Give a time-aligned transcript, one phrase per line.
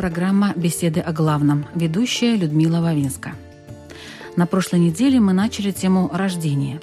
[0.00, 1.66] Программа «Беседы о главном».
[1.74, 3.34] Ведущая Людмила Вавинска.
[4.34, 6.80] На прошлой неделе мы начали тему рождения.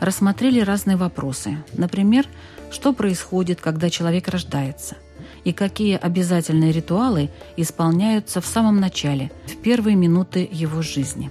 [0.00, 1.58] Рассмотрели разные вопросы.
[1.74, 2.26] Например,
[2.70, 4.96] что происходит, когда человек рождается,
[5.44, 11.30] и какие обязательные ритуалы исполняются в самом начале, в первые минуты его жизни.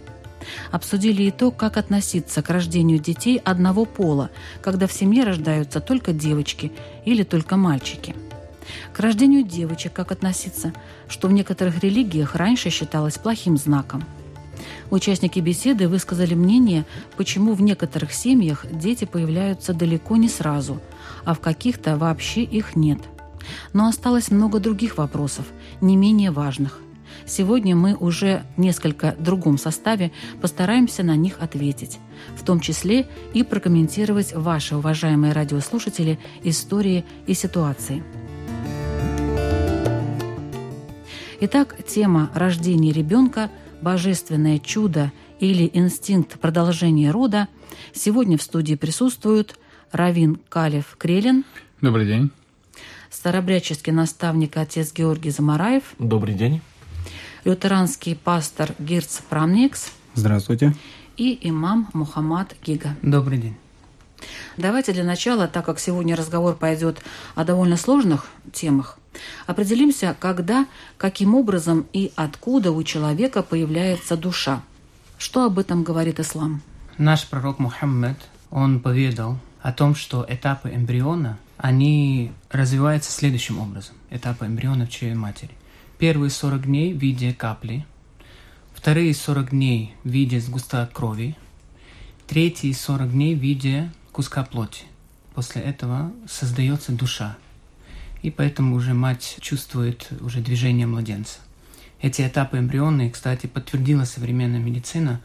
[0.70, 4.30] Обсудили и то, как относиться к рождению детей одного пола,
[4.62, 6.72] когда в семье рождаются только девочки
[7.06, 8.14] или только мальчики–
[8.94, 10.74] к рождению девочек как относиться,
[11.08, 14.04] что в некоторых религиях раньше считалось плохим знаком.
[14.90, 16.86] Участники беседы высказали мнение,
[17.18, 20.80] почему в некоторых семьях дети появляются далеко не сразу,
[21.26, 23.00] а в каких-то вообще их нет.
[23.74, 25.46] Но осталось много других вопросов,
[25.82, 26.80] не менее важных.
[27.26, 32.00] Сегодня мы уже в несколько другом составе постараемся на них ответить,
[32.36, 38.04] в том числе и прокомментировать ваши, уважаемые радиослушатели, истории и ситуации–
[41.46, 47.50] Итак, тема рождения ребенка, божественное чудо или инстинкт продолжения рода.
[47.92, 49.60] Сегодня в студии присутствуют
[49.92, 51.44] Равин Калев Крелин.
[51.82, 52.32] Добрый день.
[53.10, 55.84] Старобряческий наставник отец Георгий Замараев.
[56.00, 56.62] Добрый день.
[57.44, 59.92] Лютеранский пастор Гирц Прамникс.
[60.16, 60.74] Здравствуйте.
[61.18, 62.96] И имам Мухаммад Гига.
[63.02, 63.58] Добрый день.
[64.56, 67.04] Давайте для начала, так как сегодня разговор пойдет
[67.36, 68.98] о довольно сложных темах,
[69.46, 74.64] Определимся, когда, каким образом и откуда у человека появляется душа.
[75.18, 76.62] Что об этом говорит ислам?
[76.98, 78.18] Наш пророк Мухаммед,
[78.52, 83.96] он поведал о том, что этапы эмбриона, они развиваются следующим образом.
[84.10, 85.52] Этапы эмбриона в чреве матери.
[85.98, 87.86] Первые 40 дней в виде капли,
[88.74, 91.38] вторые 40 дней в виде сгустка крови,
[92.28, 94.84] третьи 40 дней в виде куска плоти.
[95.34, 97.38] После этого создается душа,
[98.24, 101.40] и поэтому уже мать чувствует уже движение младенца.
[102.02, 105.22] Эти этапы эмбрионные, кстати, подтвердила современная медицина,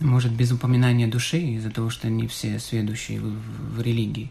[0.00, 4.30] может, без упоминания души, из-за того, что они все сведущие в, в религии.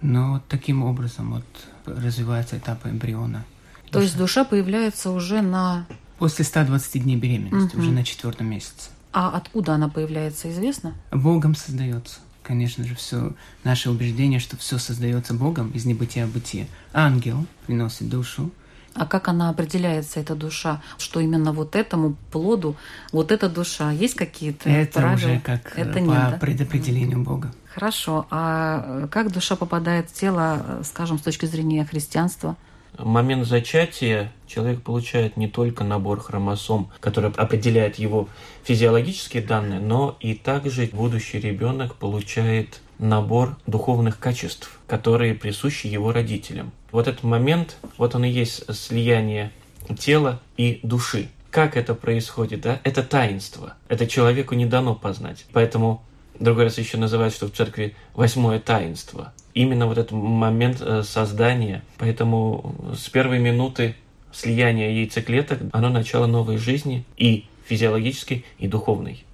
[0.00, 1.44] Но таким образом вот
[1.84, 3.44] развивается этап эмбриона.
[3.86, 4.02] То душа.
[4.02, 5.86] есть душа появляется уже на...
[6.18, 7.82] После 120 дней беременности, угу.
[7.82, 8.90] уже на четвертом месяце.
[9.12, 10.94] А откуда она появляется, известно?
[11.12, 13.32] Богом создается конечно же, все
[13.64, 16.66] наше убеждение, что все создается Богом из небытия бытия.
[16.92, 18.50] Ангел приносит душу.
[18.94, 20.80] А как она определяется, эта душа?
[20.98, 22.76] Что именно вот этому плоду,
[23.10, 23.90] вот эта душа?
[23.90, 25.14] Есть какие-то Это правила?
[25.16, 26.38] уже как Это по нет, да?
[26.40, 27.52] предопределению Бога.
[27.74, 28.26] Хорошо.
[28.30, 32.56] А как душа попадает в тело, скажем, с точки зрения христианства?
[32.98, 38.28] Момент зачатия человек получает не только набор хромосом, который определяет его
[38.64, 46.72] физиологические данные, но и также будущий ребенок получает набор духовных качеств, которые присущи его родителям.
[46.92, 49.50] Вот этот момент, вот он и есть слияние
[49.98, 51.28] тела и души.
[51.50, 52.80] Как это происходит, да?
[52.84, 53.74] Это таинство.
[53.88, 55.44] Это человеку не дано познать.
[55.52, 56.04] Поэтому
[56.38, 61.82] другой раз еще называют, что в церкви восьмое таинство– именно вот этот момент э, создания.
[61.98, 63.94] Поэтому с первой минуты
[64.32, 69.24] слияния яйцеклеток оно начало новой жизни и физиологической, и духовной.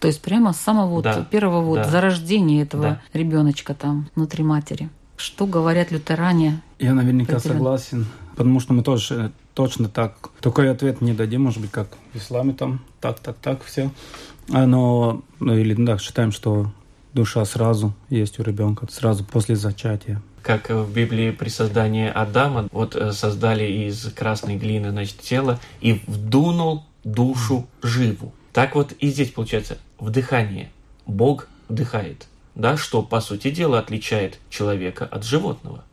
[0.00, 1.84] То есть прямо с самого да, вот первого вот да.
[1.84, 3.02] зарождения этого да.
[3.12, 4.88] ребеночка там внутри матери.
[5.16, 6.60] Что говорят лютеране?
[6.80, 8.06] Я наверняка согласен,
[8.36, 12.52] потому что мы тоже точно так такой ответ не дадим, может быть, как в исламе
[12.52, 13.90] там так, так, так все.
[14.48, 16.72] Но ну, или да, считаем, что
[17.14, 20.22] душа сразу есть у ребенка, сразу после зачатия.
[20.42, 26.00] Как в Библии при создании Адама, вот э, создали из красной глины, значит, тело и
[26.06, 28.32] вдунул душу живу.
[28.52, 30.70] Так вот и здесь получается вдыхание.
[31.06, 35.84] Бог вдыхает, да, что по сути дела отличает человека от животного.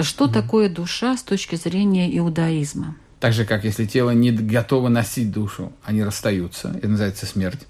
[0.00, 2.96] Что mm такое душа с точки зрения иудаизма?
[3.20, 6.74] Так же, как если тело не готово носить душу, они расстаются.
[6.76, 7.60] Это называется смерть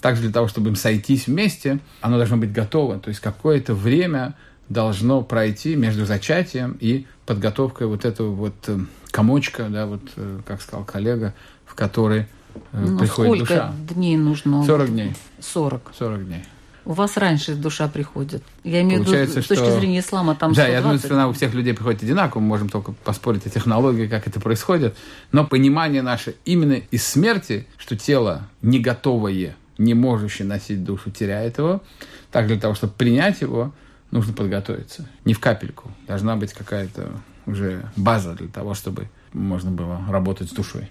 [0.00, 2.98] также для того, чтобы им сойтись вместе, оно должно быть готово.
[2.98, 4.34] То есть какое-то время
[4.68, 8.78] должно пройти между зачатием и подготовкой вот этого вот э,
[9.10, 11.34] комочка, да, вот, э, как сказал коллега,
[11.64, 12.24] в который э,
[12.72, 13.72] ну, приходит сколько душа.
[13.94, 14.64] дней нужно?
[14.64, 15.14] 40 дней.
[15.40, 15.92] 40.
[15.98, 16.44] 40 дней.
[16.84, 18.44] У вас раньше душа приходит.
[18.62, 21.04] Я имею в виду, с точки что- зрения ислама, там да, я думаю, 120.
[21.04, 24.38] что она у всех людей приходит одинаково, мы можем только поспорить о технологии, как это
[24.38, 24.96] происходит.
[25.32, 31.58] Но понимание наше именно из смерти, что тело не готовое, не можущее носить душу, теряет
[31.58, 31.82] его.
[32.30, 33.72] Так для того, чтобы принять его,
[34.10, 35.08] нужно подготовиться.
[35.24, 35.90] Не в капельку.
[36.06, 37.12] Должна быть какая-то
[37.46, 40.90] уже база для того, чтобы можно было работать с душой.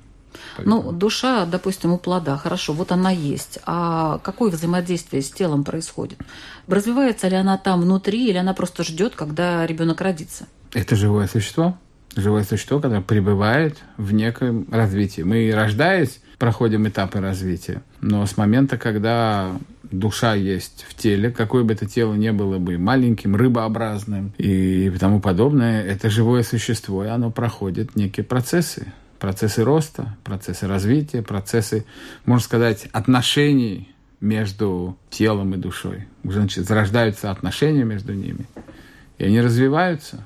[0.59, 3.59] Ну, душа, допустим, у плода, хорошо, вот она есть.
[3.65, 6.19] А какое взаимодействие с телом происходит?
[6.67, 10.47] Развивается ли она там внутри, или она просто ждет, когда ребенок родится?
[10.73, 11.77] Это живое существо.
[12.17, 15.21] Живое существо, которое пребывает в неком развитии.
[15.21, 17.81] Мы, рождаясь, проходим этапы развития.
[18.01, 22.77] Но с момента, когда душа есть в теле, какое бы это тело ни было бы
[22.77, 28.93] маленьким, рыбообразным и тому подобное, это живое существо, и оно проходит некие процессы.
[29.17, 31.83] Процессы роста, процессы развития, процессы,
[32.27, 33.89] можно сказать, отношений
[34.21, 36.05] между телом и душой.
[36.23, 38.45] Уже значит, зарождаются отношения между ними.
[39.17, 40.23] И они развиваются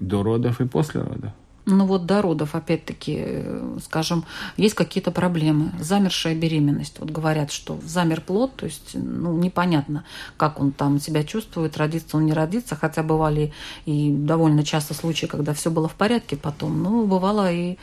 [0.00, 1.32] до родов и после родов.
[1.64, 3.44] Ну вот до родов, опять-таки,
[3.84, 4.24] скажем,
[4.56, 5.70] есть какие-то проблемы.
[5.78, 6.98] Замершая беременность.
[6.98, 10.04] Вот говорят, что замер плод, то есть ну, непонятно,
[10.36, 12.74] как он там себя чувствует, родится он, не родится.
[12.74, 13.52] Хотя бывали
[13.86, 16.82] и довольно часто случаи, когда все было в порядке потом.
[16.82, 17.78] Но бывало и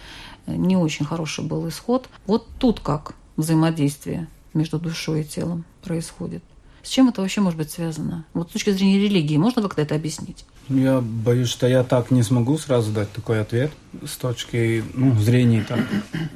[0.46, 2.10] не очень хороший был исход.
[2.28, 6.44] Вот тут как взаимодействие между душой и телом происходит.
[6.84, 8.26] С чем это вообще может быть связано?
[8.34, 10.46] Вот с точки зрения религии можно как-то это объяснить?
[10.70, 13.72] Я боюсь, что я так не смогу сразу дать такой ответ
[14.06, 15.80] с точки ну, зрения так,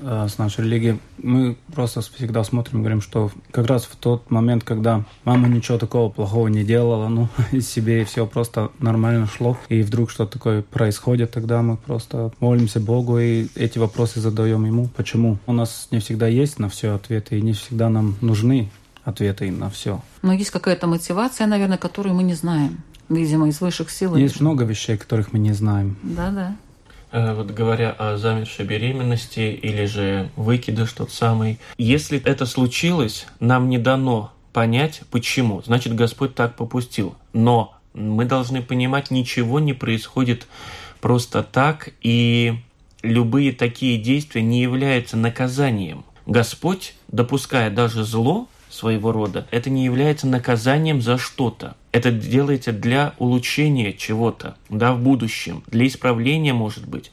[0.01, 0.99] э, с нашей религии.
[1.19, 6.09] Мы просто всегда смотрим, говорим, что как раз в тот момент, когда мама ничего такого
[6.09, 10.61] плохого не делала, ну, из себе и все просто нормально шло, и вдруг что-то такое
[10.63, 14.87] происходит, тогда мы просто молимся Богу и эти вопросы задаем Ему.
[14.87, 15.37] Почему?
[15.45, 18.71] У нас не всегда есть на все ответы, и не всегда нам нужны
[19.03, 20.01] ответы на все.
[20.21, 22.79] Но есть какая-то мотивация, наверное, которую мы не знаем.
[23.09, 24.15] Видимо, из высших сил.
[24.15, 25.97] Есть много вещей, которых мы не знаем.
[26.03, 26.55] Да-да.
[27.11, 33.69] Э, Вот говоря о замершей беременности или же выкидыш тот самый, если это случилось, нам
[33.69, 35.61] не дано понять, почему.
[35.61, 37.15] Значит, Господь так попустил.
[37.33, 40.47] Но мы должны понимать, ничего не происходит
[41.01, 42.55] просто так, и
[43.01, 46.05] любые такие действия не являются наказанием.
[46.25, 51.75] Господь, допуская даже зло своего рода, это не является наказанием за что-то.
[51.91, 57.11] Это делается для улучшения чего-то, да, в будущем, для исправления, может быть.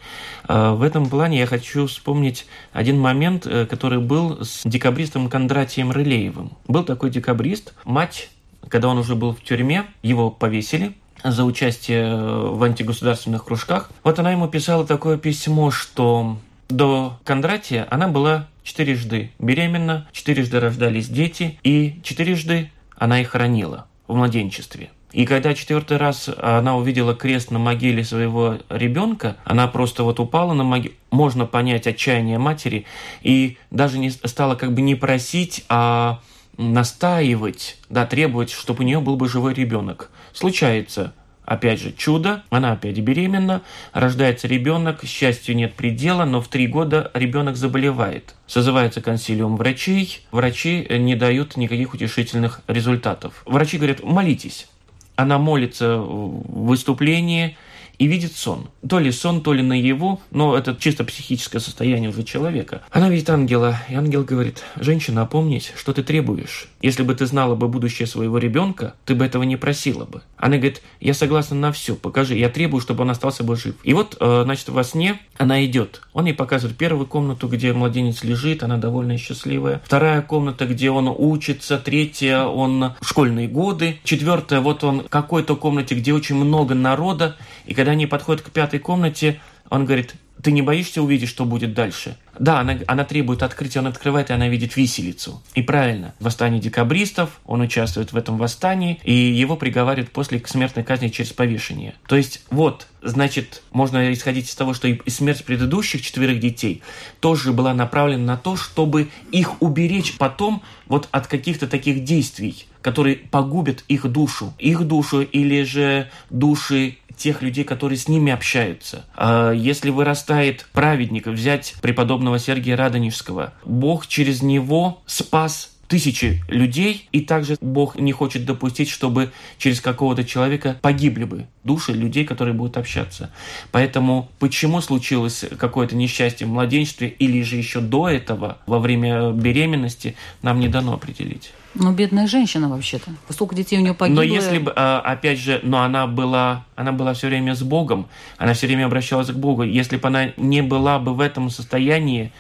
[0.49, 5.91] А, В этом плане я хочу вспомнить один момент, э, который был с декабристом Кондратием
[5.91, 6.53] Рылеевым.
[6.67, 8.31] Был такой декабрист, мать,
[8.69, 13.91] когда он уже был в тюрьме, его повесили, за участие э, в антигосударственных кружках.
[14.03, 16.39] Вот она ему писала такое письмо, что
[16.71, 24.15] до Кондратия она была четырежды беременна, четырежды рождались дети, и четырежды она их хоронила в
[24.15, 24.91] младенчестве.
[25.13, 30.53] И когда четвертый раз она увидела крест на могиле своего ребенка, она просто вот упала
[30.53, 30.95] на могилу.
[31.11, 32.87] Можно понять отчаяние матери
[33.23, 36.21] и даже не стала как бы не просить, а
[36.57, 40.11] настаивать, да, требовать, чтобы у нее был бы живой ребенок.
[40.33, 41.13] Случается,
[41.51, 43.63] опять же, чудо, она опять беременна,
[43.93, 48.37] рождается ребенок, счастью нет предела, но в три года ребенок заболевает.
[48.47, 53.43] Созывается консилиум врачей, врачи не дают никаких утешительных результатов.
[53.47, 54.69] Врачи говорят, молитесь.
[55.17, 57.57] Она молится в выступлении
[58.01, 58.71] и видит сон.
[58.89, 62.81] То ли сон, то ли наяву, но это чисто психическое состояние уже человека.
[62.91, 66.69] Она видит ангела, и ангел говорит, женщина, опомнись, что ты требуешь.
[66.81, 70.23] Если бы ты знала бы будущее своего ребенка, ты бы этого не просила бы.
[70.39, 73.75] Она говорит, я согласна на все, покажи, я требую, чтобы он остался бы жив.
[73.85, 76.01] И вот, э, значит, во сне она идет.
[76.15, 79.83] Он ей показывает первую комнату, где младенец лежит, она довольно счастливая.
[79.85, 81.77] Вторая комната, где он учится.
[81.77, 83.99] Третья, он школьные годы.
[84.05, 87.37] Четвертая, вот он в какой-то комнате, где очень много народа.
[87.67, 91.75] И когда они подходят к пятой комнате, он говорит, ты не боишься увидеть, что будет
[91.75, 92.17] дальше?
[92.39, 95.43] Да, она, она требует открытия, он открывает, и она видит виселицу.
[95.55, 100.85] И правильно, восстание декабристов, он участвует в этом восстании, и его приговаривают после к смертной
[100.85, 101.95] казни через повешение.
[102.07, 106.83] То есть вот, значит, можно исходить из того, что и смерть предыдущих четверых детей
[107.21, 113.17] тоже была направлена на то, чтобы их уберечь потом вот от каких-то таких действий, которые
[113.17, 114.53] погубят их душу.
[114.59, 119.05] Их душу или же души тех людей, которые с ними общаются.
[119.15, 127.21] А Если вырастает праведник, взять преподобного Сергия Радонежского, Бог через него спас тысячи людей, и
[127.21, 132.77] также Бог не хочет допустить, чтобы через какого-то человека погибли бы души людей, которые будут
[132.77, 133.31] общаться.
[133.73, 140.15] Поэтому почему случилось какое-то несчастье в младенчестве или же еще до этого, во время беременности,
[140.43, 141.51] нам не дано определить.
[141.75, 143.13] Ну, бедная женщина вообще-то.
[143.29, 144.23] Сколько детей у нее погибло.
[144.23, 148.09] Но если бы, а, опять же, но она была, она была все время с Богом,
[148.39, 149.63] она все время обращалась к Богу.
[149.63, 152.33] Если бы она не была бы в этом состоянии,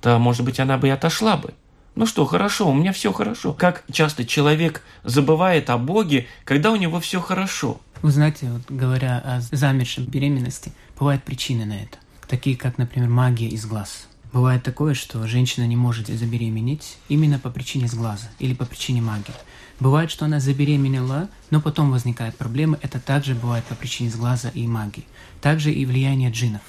[0.00, 1.52] то, может быть, она бы и отошла бы.
[1.96, 3.54] Ну что, хорошо, у меня все хорошо.
[3.54, 7.80] Как часто человек забывает о Боге, когда у него все хорошо?
[8.02, 11.96] Вы знаете, вот говоря о замершей беременности, бывают причины на это.
[12.28, 14.08] Такие, как, например, магия из глаз.
[14.36, 19.32] Бывает такое, что женщина не может забеременеть именно по причине сглаза или по причине магии.
[19.80, 22.78] Бывает, что она забеременела, но потом возникают проблемы.
[22.82, 25.06] Это также бывает по причине сглаза и магии.
[25.40, 26.60] Также и влияние джинов.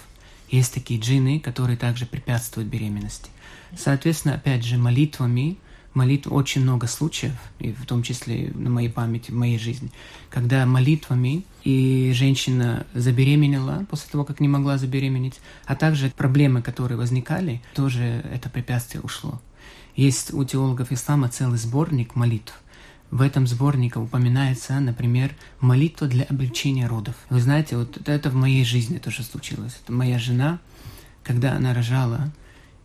[0.49, 3.29] Есть такие джины, которые также препятствуют беременности.
[3.77, 5.57] Соответственно, опять же, молитвами,
[5.97, 9.89] молитв очень много случаев, и в том числе на моей памяти, в моей жизни,
[10.29, 16.97] когда молитвами и женщина забеременела после того, как не могла забеременеть, а также проблемы, которые
[16.97, 19.41] возникали, тоже это препятствие ушло.
[19.95, 22.53] Есть у теологов ислама целый сборник молитв.
[23.09, 27.15] В этом сборнике упоминается, например, молитва для облегчения родов.
[27.29, 29.79] Вы знаете, вот это в моей жизни тоже случилось.
[29.83, 30.59] Это моя жена,
[31.23, 32.31] когда она рожала,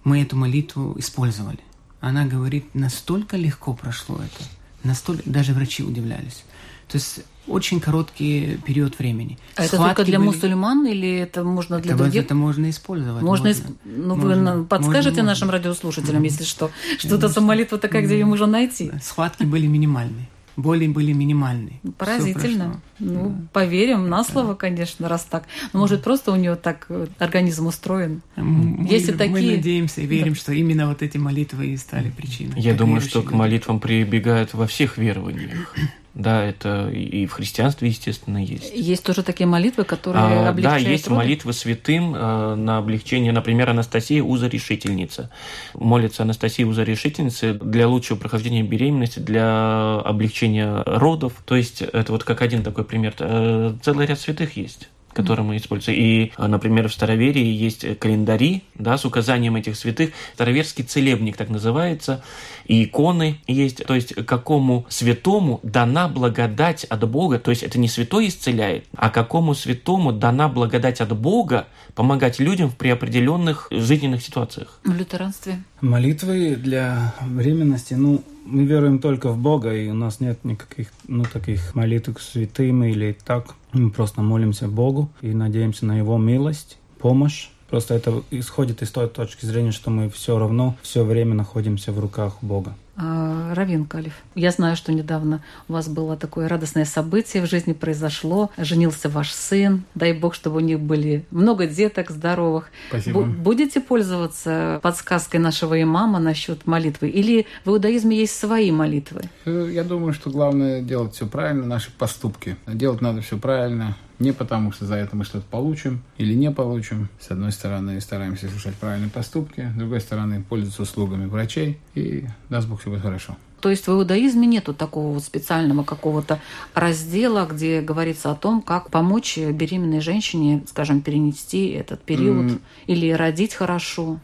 [0.04, 1.58] мы эту молитву использовали.
[2.02, 4.44] Она говорит, настолько легко прошло это,
[4.82, 6.42] настолько, даже врачи удивлялись.
[6.88, 9.38] То есть очень короткий период времени.
[9.54, 10.26] А это только для были...
[10.26, 12.24] мусульман или это можно для это, других?
[12.24, 13.22] Это можно использовать.
[13.22, 13.62] Можно, можно.
[13.62, 13.66] Исп...
[13.84, 14.56] Ну, можно.
[14.56, 15.58] вы подскажете можно, нашим можно.
[15.58, 18.90] радиослушателям, если что, что-то за молитва такая, где ее можно найти?
[19.00, 21.80] Схватки были минимальные боли были минимальные.
[21.98, 22.80] Поразительно.
[22.98, 23.46] Ну, да.
[23.52, 24.54] поверим на слово, да.
[24.54, 25.44] конечно, раз так.
[25.72, 28.22] Но может просто у нее так э, организм устроен.
[28.36, 29.56] Мы, Если мы такие...
[29.56, 30.38] надеемся и верим, да.
[30.38, 32.60] что именно вот эти молитвы и стали причиной.
[32.60, 35.74] Я думаю, что к молитвам прибегают во всех верованиях.
[36.14, 38.70] Да, это и в христианстве, естественно, есть.
[38.74, 41.16] Есть тоже такие молитвы, которые а, облегчают Да, есть роды?
[41.16, 43.32] молитвы святым э, на облегчение.
[43.32, 45.30] Например, Анастасия Уза-решительница.
[45.72, 51.32] Молится Анастасия Уза-решительница для лучшего прохождения беременности, для облегчения родов.
[51.46, 53.14] То есть это вот как один такой пример.
[53.18, 55.98] Э, целый ряд святых есть которые мы используем.
[55.98, 60.10] И, а, например, в Староверии есть календари да, с указанием этих святых.
[60.34, 62.22] Староверский целебник так называется.
[62.66, 63.84] И иконы есть.
[63.84, 67.38] То есть, какому святому дана благодать от Бога.
[67.38, 72.70] То есть, это не святой исцеляет, а какому святому дана благодать от Бога помогать людям
[72.70, 74.80] при определенных жизненных ситуациях.
[74.84, 75.62] В лютеранстве?
[75.82, 81.24] Молитвы для временности, ну, мы веруем только в Бога, и у нас нет никаких, ну,
[81.24, 83.56] таких молитв к святым или так.
[83.72, 87.48] Мы просто молимся Богу и надеемся на Его милость, помощь.
[87.68, 91.98] Просто это исходит из той точки зрения, что мы все равно все время находимся в
[91.98, 92.76] руках Бога.
[92.94, 94.12] А, Равин Калиф.
[94.34, 98.50] Я знаю, что недавно у вас было такое радостное событие в жизни произошло.
[98.58, 99.84] Женился ваш сын.
[99.94, 102.70] Дай бог, чтобы у них были много деток здоровых.
[102.88, 103.22] Спасибо.
[103.22, 107.08] Будете пользоваться подсказкой нашего имама насчет молитвы?
[107.08, 109.22] Или в иудаизме есть свои молитвы?
[109.46, 112.56] Э, я думаю, что главное делать все правильно, наши поступки.
[112.66, 113.96] Делать надо все правильно.
[114.22, 117.08] Не потому, что за это мы что-то получим или не получим.
[117.18, 122.68] С одной стороны, стараемся совершать правильные поступки, с другой стороны, пользоваться услугами врачей, и даст
[122.68, 123.36] Бог, все будет хорошо.
[123.60, 126.40] То есть в иудаизме нету такого вот специального какого-то
[126.72, 132.60] раздела, где говорится о том, как помочь беременной женщине, скажем, перенести этот период mm.
[132.86, 134.20] или родить хорошо.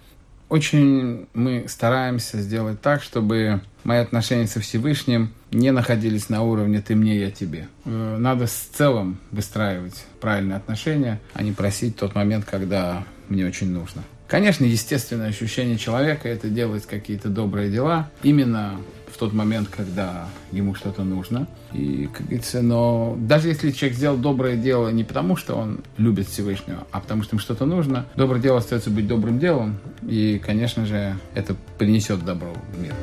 [0.48, 6.94] Очень мы стараемся сделать так, чтобы мои отношения со Всевышним не находились на уровне «ты
[6.94, 7.68] мне, я тебе».
[7.84, 13.70] Э, надо с целым выстраивать правильные отношения, а не просить тот момент, когда мне очень
[13.70, 14.02] нужно.
[14.26, 18.78] Конечно, естественное ощущение человека– это делать какие-то добрые дела именно
[19.18, 21.46] тот момент, когда ему что-то нужно.
[21.72, 26.28] И, как говорится, но даже если человек сделал доброе дело не потому, что он любит
[26.28, 30.86] Всевышнего, а потому что ему что-то нужно, доброе дело остается быть добрым делом, и, конечно
[30.86, 32.94] же, это принесет добро в мир.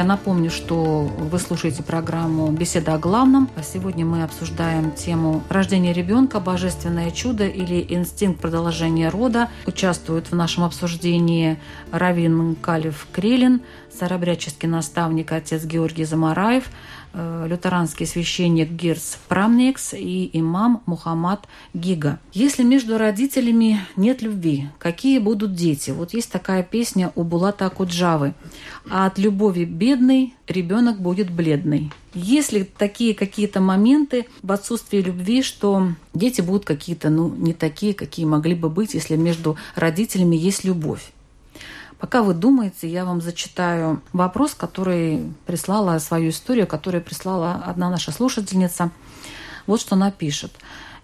[0.00, 3.50] Я напомню, что вы слушаете программу «Беседа о главном».
[3.54, 9.50] А сегодня мы обсуждаем тему рождения ребенка, божественное чудо или инстинкт продолжения рода.
[9.66, 11.58] Участвуют в нашем обсуждении
[11.92, 13.60] Равин Калев Крелин,
[13.92, 16.64] старобряческий наставник отец Георгий Замараев,
[17.12, 22.18] э, лютеранский священник Гирс Прамникс и имам Мухаммад Гига.
[22.32, 25.90] Если между родителями нет любви, какие будут дети?
[25.90, 28.34] Вот есть такая песня у Булата Акуджавы.
[28.88, 31.92] А от любови бедный ребенок будет бледный.
[32.14, 37.94] Есть ли такие какие-то моменты в отсутствии любви, что дети будут какие-то, ну, не такие,
[37.94, 41.12] какие могли бы быть, если между родителями есть любовь?
[42.00, 48.10] Пока вы думаете, я вам зачитаю вопрос, который прислала свою историю, которую прислала одна наша
[48.10, 48.90] слушательница.
[49.66, 50.50] Вот что она пишет.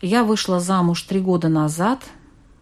[0.01, 2.01] Я вышла замуж три года назад,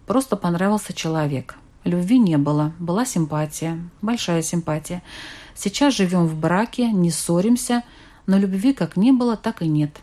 [0.07, 1.55] просто понравился человек.
[1.85, 5.03] Любви не было, была симпатия, большая симпатия.
[5.55, 7.85] Сейчас живем в браке, не ссоримся,
[8.27, 10.01] но любви как не было, так и нет.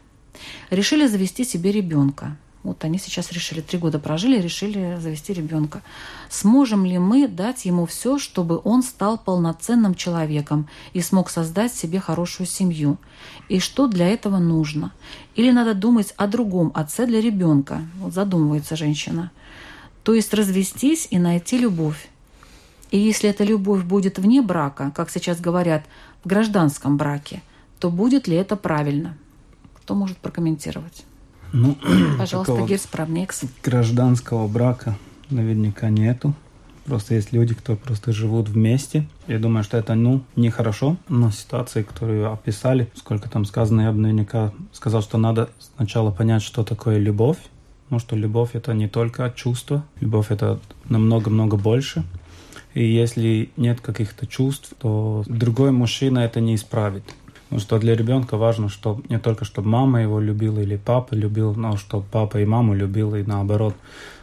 [0.69, 2.37] Решили завести себе ребенка.
[2.63, 5.81] Вот они сейчас решили, три года прожили, решили завести ребенка.
[6.29, 11.99] Сможем ли мы дать ему все, чтобы он стал полноценным человеком и смог создать себе
[11.99, 12.97] хорошую семью?
[13.49, 14.91] И что для этого нужно?
[15.35, 17.81] Или надо думать о другом отце для ребенка?
[17.97, 19.31] Вот задумывается женщина.
[20.03, 22.09] То есть развестись и найти любовь.
[22.91, 25.83] И если эта любовь будет вне брака, как сейчас говорят,
[26.23, 27.41] в гражданском браке,
[27.79, 29.17] то будет ли это правильно?
[29.73, 31.05] Кто может прокомментировать?
[31.53, 31.77] Ну,
[32.17, 33.41] Пожалуйста, Гирс Правнекс.
[33.63, 34.95] Гражданского брака
[35.29, 36.33] наверняка нету.
[36.85, 39.07] Просто есть люди, кто просто живут вместе.
[39.27, 40.97] Я думаю, что это, ну, нехорошо.
[41.09, 46.41] Но ситуации, которую описали, сколько там сказано, я бы наверняка сказал, что надо сначала понять,
[46.41, 47.37] что такое любовь.
[47.89, 49.83] Ну, что любовь— это не только чувство.
[49.99, 52.03] Любовь— это намного-много больше.
[52.73, 57.03] И если нет каких-то чувств, то другой мужчина это не исправит.
[57.51, 61.53] Потому что для ребенка важно, что не только чтобы мама его любила или папа любил,
[61.53, 63.75] но чтобы папа и маму любил и наоборот.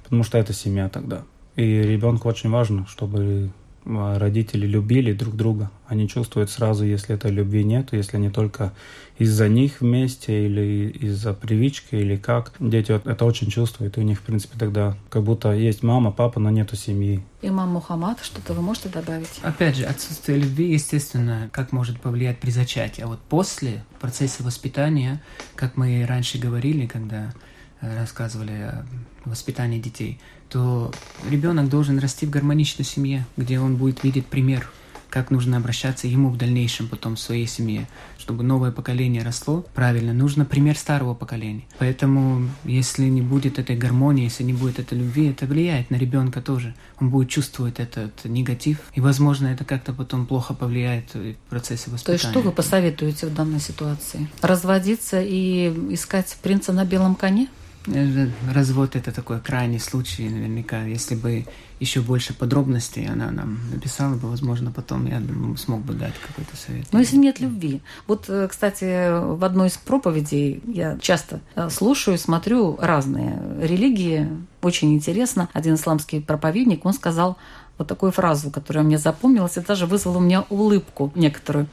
[0.03, 1.25] Потому что это семья тогда.
[1.55, 3.51] И ребенку очень важно, чтобы
[3.89, 5.71] родители любили друг друга.
[5.87, 8.73] Они чувствуют сразу, если этой любви нет, если не только
[9.17, 12.53] из-за них вместе или из-за привычки или как.
[12.61, 16.39] Дети это очень чувствуют, и у них, в принципе, тогда как будто есть мама, папа,
[16.41, 17.23] но нету семьи.
[17.41, 19.41] Имам Мухаммад, что-то вы можете добавить?
[19.43, 23.03] Опять же, отсутствие любви, естественно, как может повлиять при зачатии.
[23.03, 25.23] А вот после, в процессе воспитания,
[25.55, 27.33] как мы раньше говорили, когда
[27.81, 28.87] рассказывали о
[29.25, 30.93] воспитании детей, то
[31.29, 34.71] ребенок должен расти в гармоничной семье, где он будет видеть пример,
[35.11, 37.89] как нужно обращаться ему в дальнейшем потом в своей семье.
[38.19, 41.65] Чтобы новое поколение росло правильно, нужно пример старого поколения.
[41.79, 46.43] Поэтому, если не будет этой гармонии, если не будет этой любви, это влияет на ребенка
[46.43, 46.75] тоже.
[47.01, 52.19] Он будет чувствовать этот негатив, и, возможно, это как-то потом плохо повлияет в процессе воспитания.
[52.19, 54.29] То есть что вы посоветуете в данной ситуации?
[54.43, 57.49] Разводиться и искать принца на белом коне?
[57.95, 60.85] Э, развод это такой крайний случай, наверняка.
[60.85, 61.47] Если бы
[61.81, 65.23] еще больше подробностей она нам написала бы, возможно, потом я
[65.57, 66.87] смог бы дать какой-то совет.
[66.93, 67.81] Но если нет любви.
[68.07, 74.29] Вот, э, кстати, в одной из проповедей я часто э, слушаю, смотрю разные религии.
[74.63, 75.49] Очень интересно.
[75.53, 77.39] Один исламский проповедник, он сказал
[77.79, 81.69] вот такую фразу, которая мне запомнилась, и даже вызвала у меня улыбку некоторую.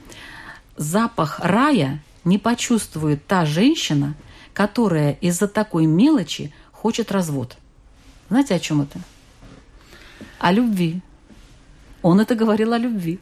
[0.76, 4.14] Запах рая не почувствует та женщина,
[4.56, 7.58] которая из-за такой мелочи хочет развод.
[8.30, 8.98] Знаете, о чем это?
[10.38, 11.02] О любви.
[12.00, 13.18] Он это говорил о любви.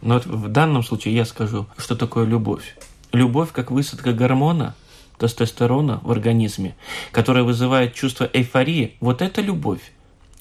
[0.00, 2.76] Но в данном случае я скажу, что такое любовь.
[3.12, 4.74] Любовь как высадка гормона,
[5.16, 6.74] тестостерона в организме,
[7.12, 8.96] которая вызывает чувство эйфории.
[8.98, 9.92] Вот это любовь.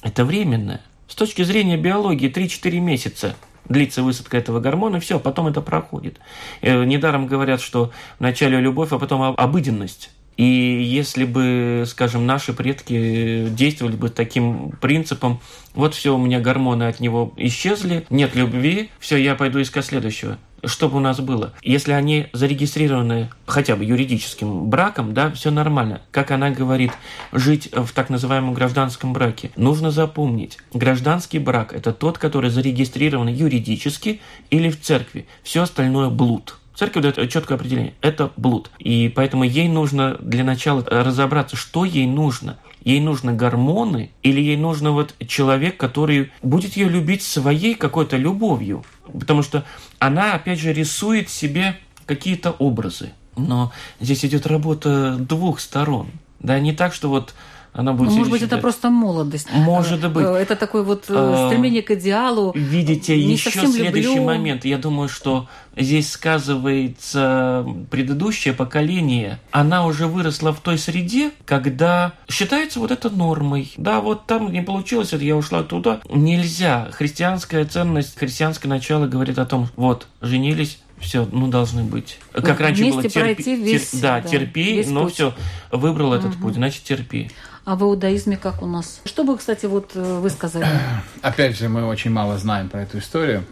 [0.01, 0.81] Это временное.
[1.07, 3.35] С точки зрения биологии 3-4 месяца
[3.69, 6.19] длится высадка этого гормона, все, потом это проходит.
[6.61, 10.11] Э, недаром говорят, что вначале любовь, а потом обыденность.
[10.37, 15.39] И если бы, скажем, наши предки действовали бы таким принципом,
[15.75, 20.37] вот все, у меня гормоны от него исчезли, нет любви, все, я пойду искать следующего
[20.63, 21.53] чтобы у нас было.
[21.61, 26.01] Если они зарегистрированы хотя бы юридическим браком, да, все нормально.
[26.11, 26.91] Как она говорит,
[27.31, 29.51] жить в так называемом гражданском браке.
[29.55, 35.25] Нужно запомнить, гражданский брак– это тот, который зарегистрирован юридически или в церкви.
[35.43, 36.57] Все остальное– блуд.
[36.75, 37.93] Церковь дает четкое определение.
[38.01, 38.71] Это блуд.
[38.79, 42.57] И поэтому ей нужно для начала разобраться, что ей нужно.
[42.83, 48.83] Ей нужны гормоны или ей нужно вот человек, который будет ее любить своей какой-то любовью.
[49.19, 49.65] Потому что
[49.99, 53.13] она, опять же, рисует себе какие-то образы.
[53.37, 56.11] Но здесь идет работа двух сторон.
[56.39, 57.33] Да, не так, что вот
[57.73, 58.09] она будет...
[58.09, 59.47] Ну, может быть, это просто молодость.
[59.53, 60.25] Может быть.
[60.25, 62.51] Э, это такое вот э, а, стремление к идеалу.
[62.53, 64.23] Видите, не еще следующий люблю.
[64.23, 64.65] момент.
[64.65, 69.39] Я думаю, что здесь сказывается предыдущее поколение.
[69.51, 73.71] Она уже выросла в той среде, когда считается вот это нормой.
[73.77, 76.01] Да, вот там не получилось, это я ушла туда.
[76.09, 76.89] Нельзя.
[76.91, 82.19] Христианская ценность, христианское начало говорит о том, вот, женились, все, ну, должны быть.
[82.33, 85.13] Как Ну, раньше было, терпи, весь, тер- да, да, терпи, весь но путь.
[85.13, 85.33] все,
[85.71, 86.41] выбрал этот Мгм.
[86.41, 87.31] путь, значит, терпи.
[87.63, 89.01] А в иудаизме как у нас?
[89.05, 90.65] Что бы, кстати, вот э, вы сказали?
[91.21, 93.43] Опять же, мы очень мало знаем про эту историю.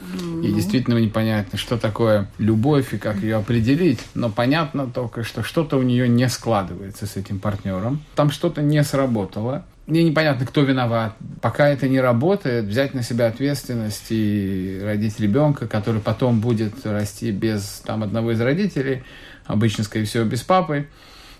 [0.43, 3.99] И действительно непонятно, что такое любовь и как ее определить.
[4.15, 8.01] Но понятно только, что что-то у нее не складывается с этим партнером.
[8.15, 9.65] Там что-то не сработало.
[9.85, 11.15] Мне непонятно, кто виноват.
[11.41, 17.31] Пока это не работает, взять на себя ответственность и родить ребенка, который потом будет расти
[17.31, 19.03] без там, одного из родителей,
[19.45, 20.87] обычно, скорее всего, без папы,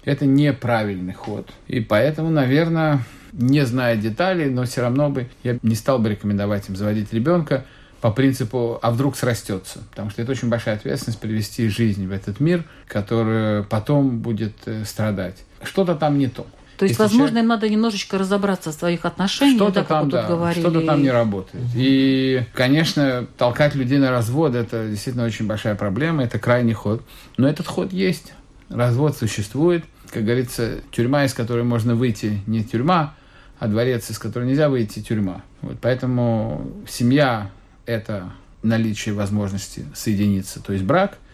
[0.03, 1.49] это неправильный ход.
[1.67, 6.67] И поэтому, наверное, не зная деталей, но все равно бы я не стал бы рекомендовать
[6.69, 7.65] им заводить ребенка
[8.01, 9.79] по принципу «а вдруг срастется?».
[9.91, 14.85] Потому что это очень большая ответственность привести жизнь в этот мир, который потом будет э,
[14.85, 15.35] страдать.
[15.63, 16.47] Что-то там не то.
[16.77, 20.09] То есть, Если возможно, человек- им надо немножечко разобраться в своих отношениях, что-то да, там,
[20.09, 20.61] да, говорили.
[20.61, 21.65] что-то там не работает.
[21.75, 27.01] И, конечно, толкать людей на развод– это действительно очень большая проблема, это крайний ход.
[27.35, 28.31] Но этот ход есть,
[28.69, 29.83] развод существует.
[30.09, 33.15] Как говорится, тюрьма, из которой можно выйти, не тюрьма,
[33.59, 35.43] а дворец, из которого нельзя выйти, тюрьма.
[35.61, 37.51] Вот поэтому семья–
[37.85, 38.31] это
[38.63, 41.17] наличие возможности соединиться, то есть брак–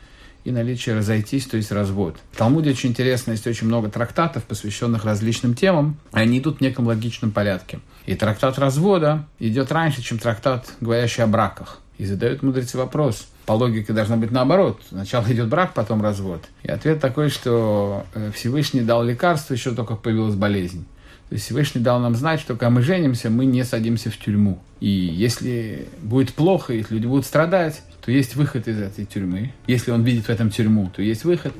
[0.45, 2.17] и наличие разойтись, то есть развод.
[2.32, 6.62] В Талмуде очень интересно, есть очень много трактатов, посвященных различным темам, и они идут в
[6.62, 7.80] неком логичном порядке.
[8.06, 11.80] И трактат развода идет раньше, чем трактат, говорящий о браках.
[11.97, 13.27] И задают мудрецы вопрос.
[13.45, 14.81] По логике должно быть наоборот.
[14.89, 16.43] Сначала идет брак, потом развод.
[16.63, 20.86] И ответ такой, что э, Всевышний дал лекарство, еще только появилась болезнь.
[21.29, 24.60] То есть Всевышний дал нам знать, что когда мы женимся, мы не садимся в тюрьму.
[24.79, 29.53] И если будет плохо, если люди будут страдать, то есть выход из этой тюрьмы.
[29.65, 31.53] Если он видит в этом тюрьму, то есть выход.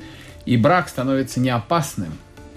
[0.44, 2.12] И брак становится не опасным,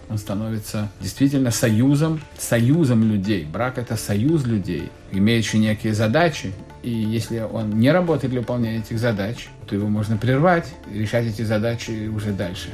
[0.10, 3.46] он становится действительно союзом, союзом людей.
[3.46, 6.54] Брак– это союз людей, имеющий некие задачи.
[6.82, 11.26] И если он не работает для выполнения этих задач, то его можно прервать и решать
[11.26, 12.70] эти задачи уже дальше.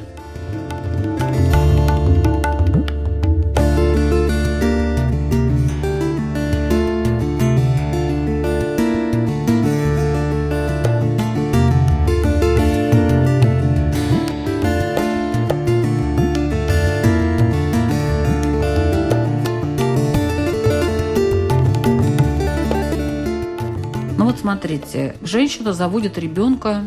[24.46, 26.84] Смотрите, женщина заводит ребенка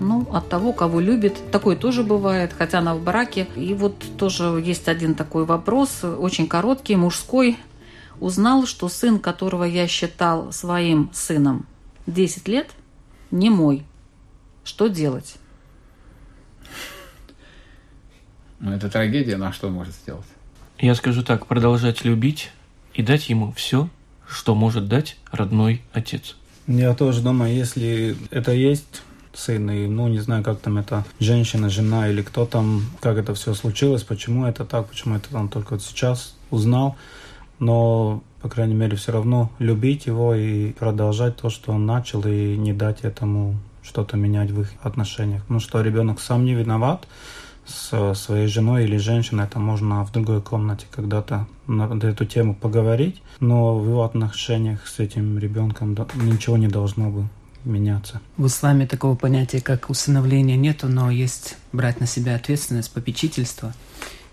[0.00, 1.36] ну, от того, кого любит.
[1.52, 3.46] Такое тоже бывает, хотя она в браке.
[3.56, 7.58] И вот тоже есть один такой вопрос, очень короткий, мужской.
[8.20, 11.66] Узнал, что сын, которого я считал своим сыном
[12.06, 12.70] 10 лет,
[13.30, 13.84] не мой.
[14.64, 15.34] Что делать?
[18.60, 20.24] Но это трагедия, на что он может сделать?
[20.78, 22.50] Я скажу так, продолжать любить
[22.94, 23.90] и дать ему все,
[24.28, 26.36] что может дать родной отец.
[26.66, 29.02] Я тоже думаю, если это есть
[29.34, 33.34] сын, и, ну, не знаю, как там это женщина, жена или кто там, как это
[33.34, 36.96] все случилось, почему это так, почему это там только вот сейчас узнал,
[37.58, 42.56] но, по крайней мере, все равно любить его и продолжать то, что он начал, и
[42.56, 45.42] не дать этому что-то менять в их отношениях.
[45.48, 47.06] Ну, что ребенок сам не виноват,
[47.66, 53.22] с своей женой или женщиной, это можно в другой комнате когда-то на эту тему поговорить,
[53.40, 57.28] но в его отношениях с этим ребенком ничего не должно бы
[57.64, 58.20] меняться.
[58.36, 63.72] В исламе такого понятия, как усыновление, нету, но есть брать на себя ответственность, попечительство.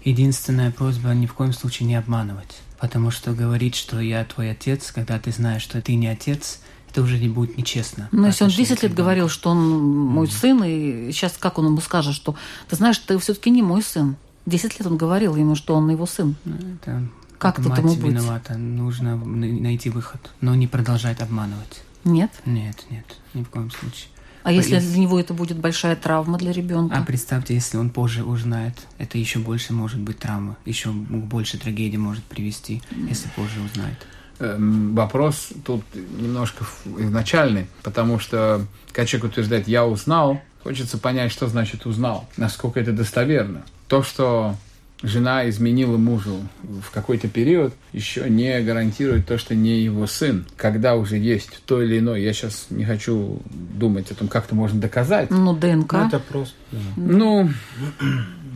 [0.04, 2.58] Единственная просьба ни в коем случае не обманывать.
[2.80, 6.60] Потому что говорить, что я твой отец, когда ты знаешь, что ты не отец,
[6.92, 8.10] это уже не будет нечестно.
[8.12, 11.36] Ну, по если он отношению 10 к лет говорил, что он мой сын, и сейчас
[11.40, 12.36] как он ему скажет, что
[12.70, 14.16] ты знаешь, ты все-таки не мой сын.
[14.46, 16.36] 10 лет он говорил ему, что он его сын.
[16.46, 18.12] Ну, Это Как это тут мать ему быть?
[18.14, 18.58] виновата.
[18.58, 21.82] Нужно найти выход, но не продолжать обманывать.
[22.04, 22.32] Нет?
[22.46, 24.08] Нет, нет, ни в коем случае.
[24.44, 26.98] А если если- для него это будет большая травма для ребенка?
[26.98, 31.98] А представьте, если он позже узнает, это еще больше может быть травма, еще больше трагедии
[31.98, 33.98] может привести, если позже узнает.
[34.42, 36.66] Эм, Вопрос тут немножко
[36.98, 42.92] изначальный, потому что, когда человек утверждает «я узнал», хочется понять, что значит «узнал», насколько это
[42.92, 43.62] достоверно.
[43.88, 44.56] То, что
[45.04, 50.46] жена изменила мужу в какой-то период, еще не гарантирует то, что не его сын.
[50.58, 54.56] Когда уже есть то или иное, я сейчас не хочу думать о том, как это
[54.56, 55.94] можно доказать, Ну, ДНК.
[55.94, 56.56] Ну, это просто...
[56.72, 56.80] да.
[56.96, 57.50] ну,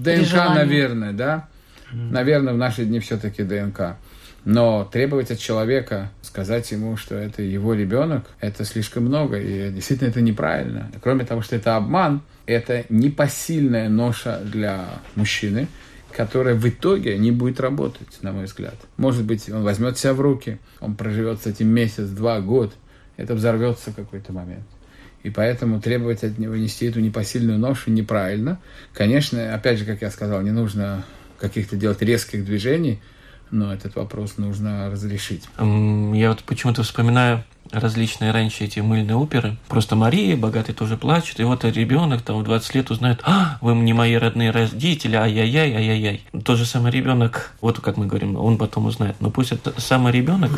[0.03, 1.47] При ДНК, наверное, да.
[1.91, 3.97] Наверное, в наши дни все-таки ДНК.
[4.45, 10.09] Но требовать от человека, сказать ему, что это его ребенок, это слишком много, и действительно
[10.09, 10.91] это неправильно.
[11.01, 15.67] Кроме того, что это обман, это непосильная ноша для мужчины,
[16.11, 18.75] которая в итоге не будет работать, на мой взгляд.
[18.97, 22.75] Может быть, он возьмет себя в руки, он проживет с этим месяц, два, год,
[23.17, 24.65] это взорвется в какой-то момент.
[25.23, 28.59] И поэтому требовать от него нести эту непосильную ношу неправильно.
[28.93, 31.03] Конечно, опять же, как я сказал, не нужно
[31.39, 33.01] каких-то делать резких движений,
[33.51, 35.43] но этот вопрос нужно разрешить.
[35.57, 39.57] Я вот почему-то вспоминаю различные раньше эти мыльные оперы.
[39.67, 43.75] Просто Мария, богатый тоже плачет, и вот ребенок там в 20 лет узнает, а, вы
[43.75, 46.23] не мои родные родители, ай-яй-яй, ай-яй-яй.
[46.43, 49.15] Тот же самый ребенок, вот как мы говорим, он потом узнает.
[49.19, 50.51] Но пусть этот самый ребенок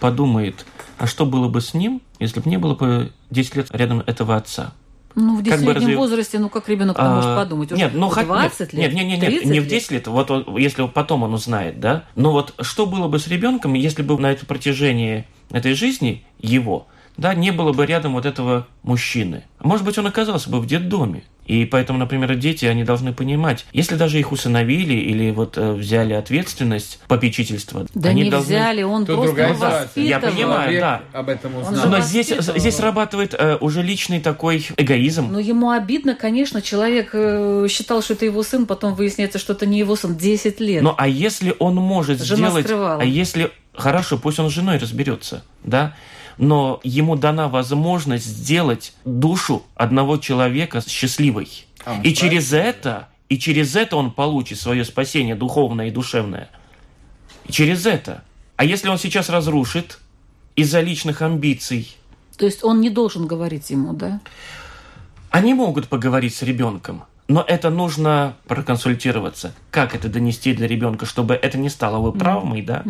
[0.00, 0.66] подумает,
[0.98, 4.36] а что было бы с ним, если бы не было бы 10 лет рядом этого
[4.36, 4.72] отца?
[5.14, 7.72] Ну, в десятилетнем разве- возрасте, ну, как ребенок А, может подумать?
[7.72, 8.94] Уже Нет, ну в хоть 20 нет, лет?
[8.94, 9.70] Нет, нет, нет, 30 не в лет?
[9.70, 12.04] 10 лет, вот, вот если потом он узнает, да.
[12.14, 16.86] Но вот что было бы с ребенком, если бы на это протяжении этой жизни его,
[17.16, 19.44] да, не было бы рядом вот этого мужчины.
[19.60, 21.24] Может быть, он оказался бы в детдоме.
[21.46, 26.12] И поэтому, например, дети, они должны понимать, если даже их усыновили или вот э, взяли
[26.12, 28.46] ответственность попечительства, Да они не должны...
[28.46, 30.08] взяли, он Тут просто другая воспитывал.
[30.08, 31.02] Я понимаю, да.
[31.12, 31.82] об этом Он узнал.
[31.82, 35.28] же Но здесь, здесь срабатывает э, уже личный такой эгоизм.
[35.32, 39.66] Ну, ему обидно, конечно, человек э, считал, что это его сын, потом выясняется, что это
[39.66, 40.16] не его сын.
[40.16, 40.82] 10 лет.
[40.82, 42.66] Ну, а если он может Жена сделать...
[42.66, 43.02] скрывала.
[43.02, 43.50] А если...
[43.74, 45.94] Хорошо, пусть он с женой разберется, да?
[46.38, 51.66] Но ему дана возможность сделать душу одного человека счастливой.
[51.84, 56.50] А, и он через это, и через это он получит свое спасение духовное и душевное.
[57.46, 58.24] И через это.
[58.56, 59.98] А если он сейчас разрушит
[60.56, 61.96] из-за личных амбиций,
[62.38, 64.20] То есть он не должен говорить ему, да?
[65.32, 71.34] они могут поговорить с ребенком, но это нужно проконсультироваться, как это донести для ребенка, чтобы
[71.34, 72.82] это не стало его травмой, да.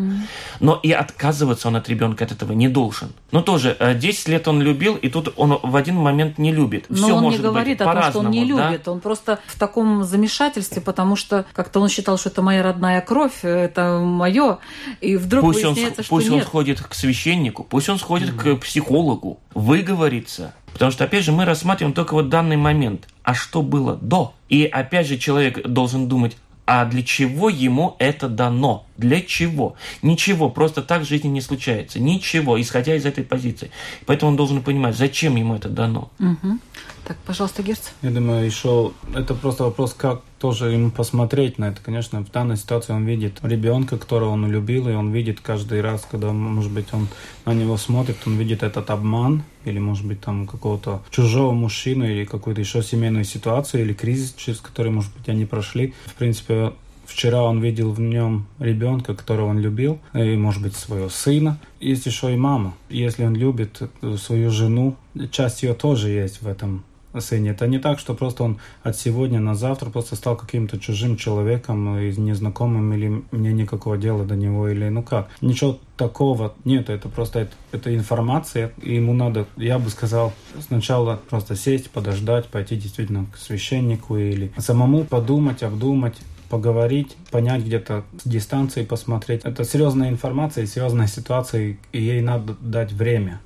[0.61, 3.13] Но и отказываться он от ребенка от этого не должен.
[3.31, 6.87] Но тоже э, 10 лет он любил, и тут он в один момент не любит.
[6.89, 8.71] Но Всё он не может говорит быть о том, что он не да.
[8.71, 8.89] любит.
[8.89, 13.45] Он просто в таком замешательстве, потому что как-то он считал, что это моя родная кровь,
[13.45, 14.59] это мое,
[15.01, 16.45] и вдруг Пусть, он, выясняется, сх- что пусть он нет.
[16.47, 20.55] сходит к священнику, пусть он сходит к психологу, выговорится.
[20.73, 23.07] Потому что, опять же, мы рассматриваем только вот данный момент.
[23.23, 24.35] А что было до?
[24.49, 28.87] И, опять же, человек должен думать, а для чего ему это дано?
[28.97, 29.75] Для чего?
[30.01, 31.99] Ничего, просто так в жизни не случается.
[32.01, 33.71] Ничего, исходя из этой позиции.
[34.07, 36.11] Поэтому он должен понимать, зачем ему это дано.
[36.19, 36.61] Мгм.
[37.05, 37.91] Так, пожалуйста, Герц.
[38.03, 41.81] Я думаю, еще это просто вопрос, как тоже ему посмотреть на это.
[41.81, 46.05] Конечно, в данной ситуации он видит ребенка, которого он любил, и он видит каждый раз,
[46.11, 47.07] когда, может быть, он
[47.47, 52.25] на него смотрит, он видит этот обман, или, может быть, там какого-то чужого мужчину, или
[52.25, 55.95] какую-то еще семейную ситуацию, или кризис, через который, может быть, они прошли.
[56.07, 56.73] В принципе,
[57.05, 61.59] Вчера он видел в нем ребенка, которого он любил, и, может быть, своего сына.
[61.79, 62.75] Есть еще и мама.
[62.89, 63.83] Если он любит
[64.19, 64.97] свою жену,
[65.31, 66.85] часть ее тоже есть в этом
[67.21, 67.51] сыне.
[67.51, 71.99] Это не так, что просто он от сегодня на завтра просто стал каким-то чужим человеком
[71.99, 75.29] и незнакомым, или мне никакого дела до него, или ну как.
[75.41, 80.33] Ничего такого нет, это просто это, это информация, и ему надо, я бы сказал,
[80.67, 86.17] сначала просто сесть, подождать, пойти действительно к священнику или самому подумать, обдумать,
[86.53, 89.41] поговорить, понять где-то с дистанции, посмотреть.
[89.45, 93.41] Это серьезная информация, серьезная ситуация, и ей надо дать время.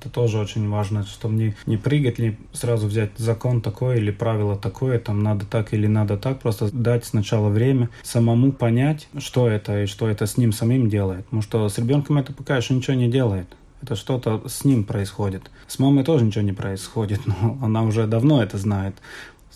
[0.00, 4.56] Это тоже очень важно, чтобы не, не прыгать, не сразу взять закон такой или правило
[4.56, 9.82] такое, там надо так или надо так, просто дать сначала время, самому понять, что это
[9.82, 11.24] и что это с ним самим делает.
[11.24, 13.48] Потому что с ребенком это пока еще ничего не делает.
[13.82, 15.50] Это что-то с ним происходит.
[15.66, 18.94] С мамой тоже ничего не происходит, но она уже давно это знает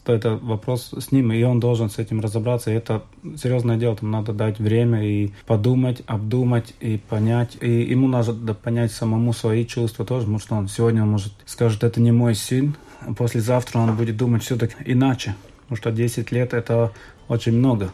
[0.02, 2.70] что это вопрос с ним, и он должен с этим разобраться.
[2.70, 3.04] И это
[3.36, 7.56] серьезное дело, там надо дать время и подумать, обдумать и понять.
[7.60, 11.84] И ему надо понять самому свои чувства тоже, потому что он сегодня он может скажет,
[11.84, 15.36] это не мой сын, а послезавтра он будет думать все-таки иначе.
[15.62, 16.92] Потому что 10 лет это
[17.28, 17.92] очень много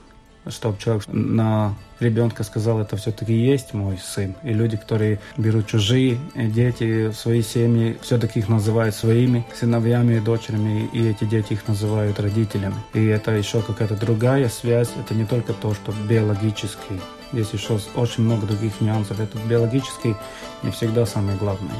[0.51, 4.35] чтобы человек на ребенка сказал, это все-таки есть мой сын.
[4.43, 10.89] И люди, которые берут чужие дети свои семьи, все-таки их называют своими сыновьями и дочерями,
[10.93, 12.77] и эти дети их называют родителями.
[12.95, 17.01] И это еще какая-то другая связь, это не только то, что биологический.
[17.33, 19.21] Есть еще очень много других нюансов.
[19.21, 20.15] Этот биологический
[20.63, 21.75] не всегда самый главный.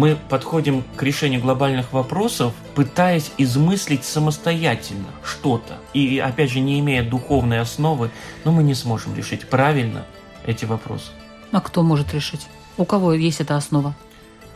[0.00, 5.74] Мы подходим к решению глобальных вопросов, пытаясь измыслить самостоятельно что-то.
[5.92, 8.10] И опять же, не имея духовной основы,
[8.44, 10.06] но мы не сможем решить правильно
[10.46, 11.10] эти вопросы.
[11.52, 12.46] А кто может решить?
[12.78, 13.94] У кого есть эта основа?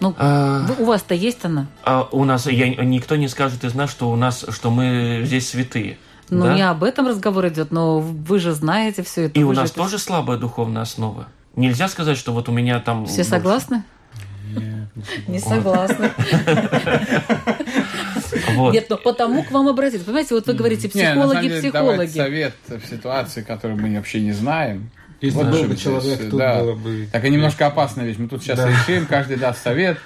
[0.01, 1.67] Ну, А, у вас-то есть она?
[1.85, 5.51] а у нас я, никто не скажет из нас, что у нас, что мы здесь
[5.51, 5.99] святые.
[6.31, 6.55] Ну, да?
[6.55, 9.39] не об этом разговор идет, но вы же знаете все это.
[9.39, 11.27] И у нас это- тоже слабая духовная основа.
[11.55, 13.05] Нельзя сказать, что вот у меня там...
[13.05, 13.85] Все согласны?
[15.27, 15.35] Не.
[15.35, 16.11] Не согласна.
[18.55, 18.73] Вот.
[18.73, 20.05] Нет, но потому к вам обратиться.
[20.05, 22.11] Понимаете, вот вы говорите Не, на самом психологи, деле, давать психологи.
[22.11, 24.91] совет в ситуации, которую мы вообще не знаем.
[25.21, 26.61] Если Вот был бы человек, тут да.
[26.61, 27.09] было бы...
[27.11, 28.17] Так и немножко опасная вещь.
[28.19, 28.69] Мы тут сейчас Да.
[28.69, 29.99] решим, каждый даст совет.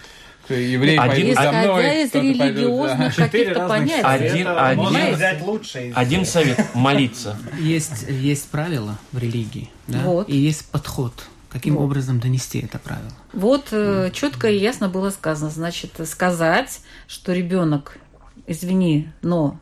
[0.48, 4.02] Евреи Один- пойдут за мной, из религиозных каких-то понятий.
[4.02, 5.88] Один- один- Можно взять лучшее.
[5.90, 7.36] из Один совет– молиться.
[7.60, 9.98] Есть, есть правила в религии, да?
[10.04, 10.28] Вот.
[10.30, 11.12] и есть подход,
[11.50, 11.84] каким Вот.
[11.84, 13.12] образом донести это правило.
[13.32, 15.50] Вот э, четко и ясно было сказано.
[15.50, 17.98] Значит, сказать, что ребенок,
[18.46, 19.58] извини, но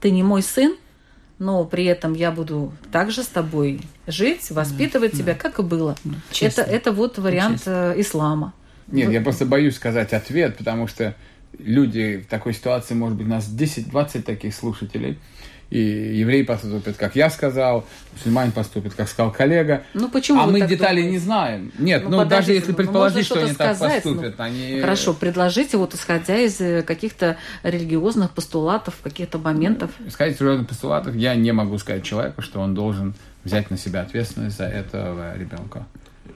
[0.00, 0.76] ты не мой сын,
[1.38, 5.96] но при этом я буду также с тобой жить, воспитывать тебя, как и было.
[6.04, 6.60] Это, Честно.
[6.62, 7.92] это вот вариант Честно.
[7.96, 8.54] э, ислама.
[8.88, 11.14] Нет, я просто боюсь сказать ответ, потому что
[11.58, 15.18] люди в такой ситуации, может быть, у нас 10-20 таких слушателей,
[15.70, 19.82] и еврей поступит, как я сказал, мусульманин поступит, как сказал коллега.
[19.94, 21.12] Ну почему а мы так деталей думаете?
[21.12, 21.72] не знаем.
[21.78, 24.80] Нет, Ну, ну, даже если ну, предположить, что они так сказать, ну, поступят, они...
[24.80, 29.90] Хорошо, предложите, вот исходя из э, каких-то религиозных постулатов, каких-то моментов.
[30.08, 34.56] Сказать серьезных постулатов, я не могу сказать человеку, что он должен взять на себя ответственность
[34.56, 35.86] за этого ребенка.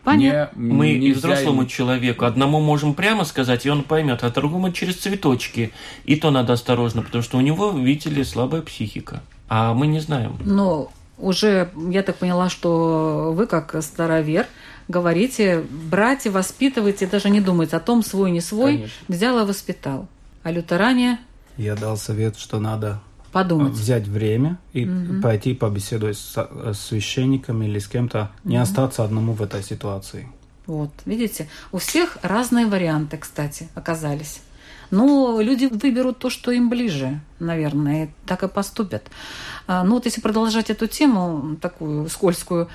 [0.05, 0.59] Понятно.
[0.61, 4.73] Не- Мы и нельзя взрослому человеку одному можем прямо сказать, и он поймет, а другому
[4.73, 5.73] через цветочки.
[6.05, 9.23] И то надо осторожно, потому что у него, видите ли, слабая психика.
[9.49, 10.39] А мы не знаем.
[10.45, 14.47] Но уже, я так поняла, что вы, как старовер,
[14.89, 19.05] говорите, брать и воспитывать, и даже не думать о том, свой, не свой, Конечно.
[19.09, 20.09] взял и воспитал.
[20.43, 21.19] А лютеране
[21.57, 23.01] Я дал совет, что надо
[23.33, 23.73] подумать.
[23.73, 24.89] взять время и
[25.23, 30.29] пойти побеседовать с, с священником или с кем-то, не остаться одному в этой ситуации.
[30.67, 34.41] Вот, видите, у всех разные варианты, кстати, оказались.
[34.91, 39.03] Но люди выберут то, что им ближе, наверное, и так и поступят.
[39.67, 42.69] А, Ну вот если продолжать эту тему, такую скользкую,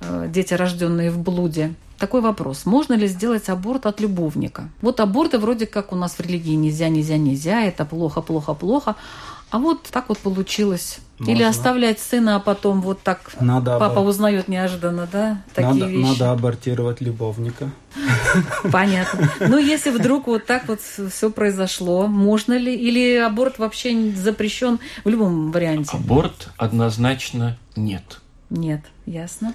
[0.00, 2.64] э, дети, рожденные в блуде, такой вопрос.
[2.64, 4.68] Можно ли сделать аборт от любовника?
[4.80, 8.94] Вот аборты вроде как у нас в религии нельзя, нельзя, нельзя, это плохо, плохо, плохо.
[9.50, 10.98] А вот так вот получилось.
[11.20, 11.48] Или Можно.
[11.48, 15.42] оставлять сына, а потом вот так Надо, папа абор- узнает неожиданно, да?
[15.52, 16.06] Такие надо, вещи.
[16.06, 17.70] надо абортировать любовника.
[18.70, 19.28] Понятно.
[19.40, 22.74] Ну, если вдруг вот так вот все произошло, можно ли?
[22.74, 25.90] Или аборт вообще запрещен в любом варианте?
[25.96, 28.20] Аборт однозначно нет.
[28.50, 29.54] Нет, ясно.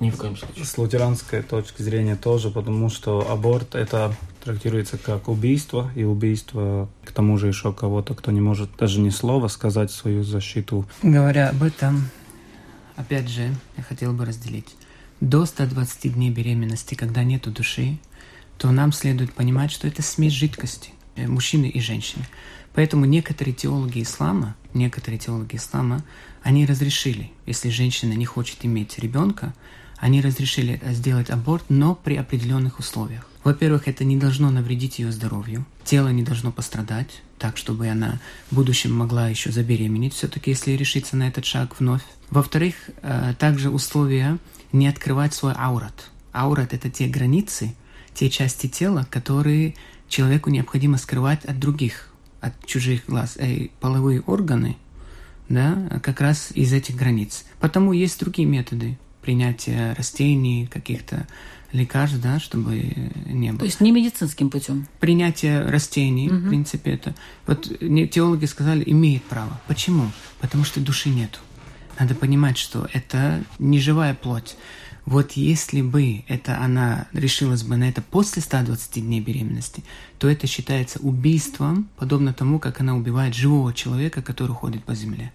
[0.00, 0.64] Ни в коем случае.
[0.64, 4.12] С лютеранской точки зрения тоже, потому что аборт это
[4.44, 9.08] трактируется как убийство, и убийство к тому же еще кого-то, кто не может даже ни
[9.08, 10.86] слова сказать свою защиту.
[11.02, 12.10] Говоря об этом,
[12.94, 14.76] опять же, я хотел бы разделить.
[15.20, 17.98] До 120 дней беременности, когда нету души,
[18.58, 22.24] то нам следует понимать, что это смесь жидкости э, мужчины и женщины.
[22.74, 26.04] Поэтому некоторые теологи ислама, некоторые теологи ислама,
[26.42, 29.54] они разрешили, если женщина не хочет иметь ребенка,
[29.96, 33.26] они разрешили сделать аборт, но при определенных условиях.
[33.44, 38.18] Во-первых, это не должно навредить ее здоровью, тело не должно пострадать, так, чтобы она
[38.50, 42.02] в будущем могла еще забеременеть, все-таки, если решиться на этот шаг вновь.
[42.30, 44.38] Во-вторых, э, также условия
[44.72, 46.10] не открывать свой аурат.
[46.32, 47.74] Аурат– это те границы,
[48.14, 49.74] те части тела, которые
[50.08, 52.08] человеку необходимо скрывать от других,
[52.40, 53.36] от чужих глаз.
[53.36, 54.78] Э, половые органы,
[55.50, 57.44] да, как раз из этих границ.
[57.60, 61.26] Потому есть другие методы принятия растений, каких-то
[61.74, 63.58] лекарств, да, чтобы не было.
[63.58, 64.86] То есть не медицинским путем.
[65.00, 67.14] Принятие растений, в принципе, это...
[67.46, 67.68] Вот
[68.10, 69.60] теологи сказали, имеет право.
[69.66, 70.10] Почему?
[70.40, 71.40] Потому что души нету.
[71.98, 74.56] Надо понимать, что это не живая плоть.
[75.04, 79.84] Вот если бы это она решилась бы на это после 120 дней беременности,
[80.18, 85.32] то это считается убийством, подобно тому, как она убивает живого человека, который ходит по земле.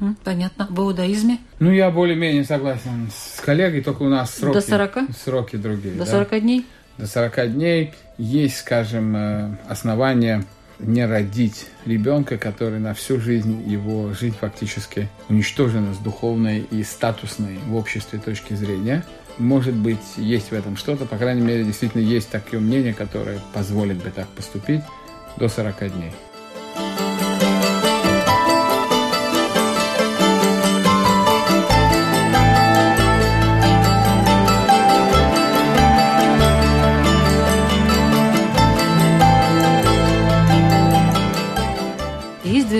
[0.00, 0.66] Мгм, понятно.
[0.70, 4.98] В иудаизме Ну, я более-менее согласен с коллегой, только у нас сроки, До 40?
[5.24, 5.94] сроки другие.
[5.94, 6.10] до да.
[6.10, 6.66] 40 дней?
[6.98, 10.44] До 40 дней есть, скажем, э, основания
[10.78, 17.58] не родить ребенка, который на всю жизнь, его жизнь фактически уничтожена с духовной и статусной
[17.66, 19.04] в обществе точки зрения.
[19.38, 23.96] Может быть, есть в этом что-то, по крайней мере, действительно есть такие мнения, которые позволят
[24.02, 24.82] бы так поступить
[25.36, 26.12] до 40 дней.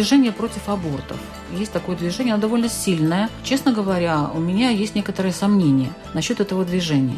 [0.05, 1.17] Движение против абортов.
[1.57, 3.31] Есть такое движение, оно довольно сильное.
[3.43, 7.17] Честно говоря, у меня есть некоторые сомнения насчет этого движения.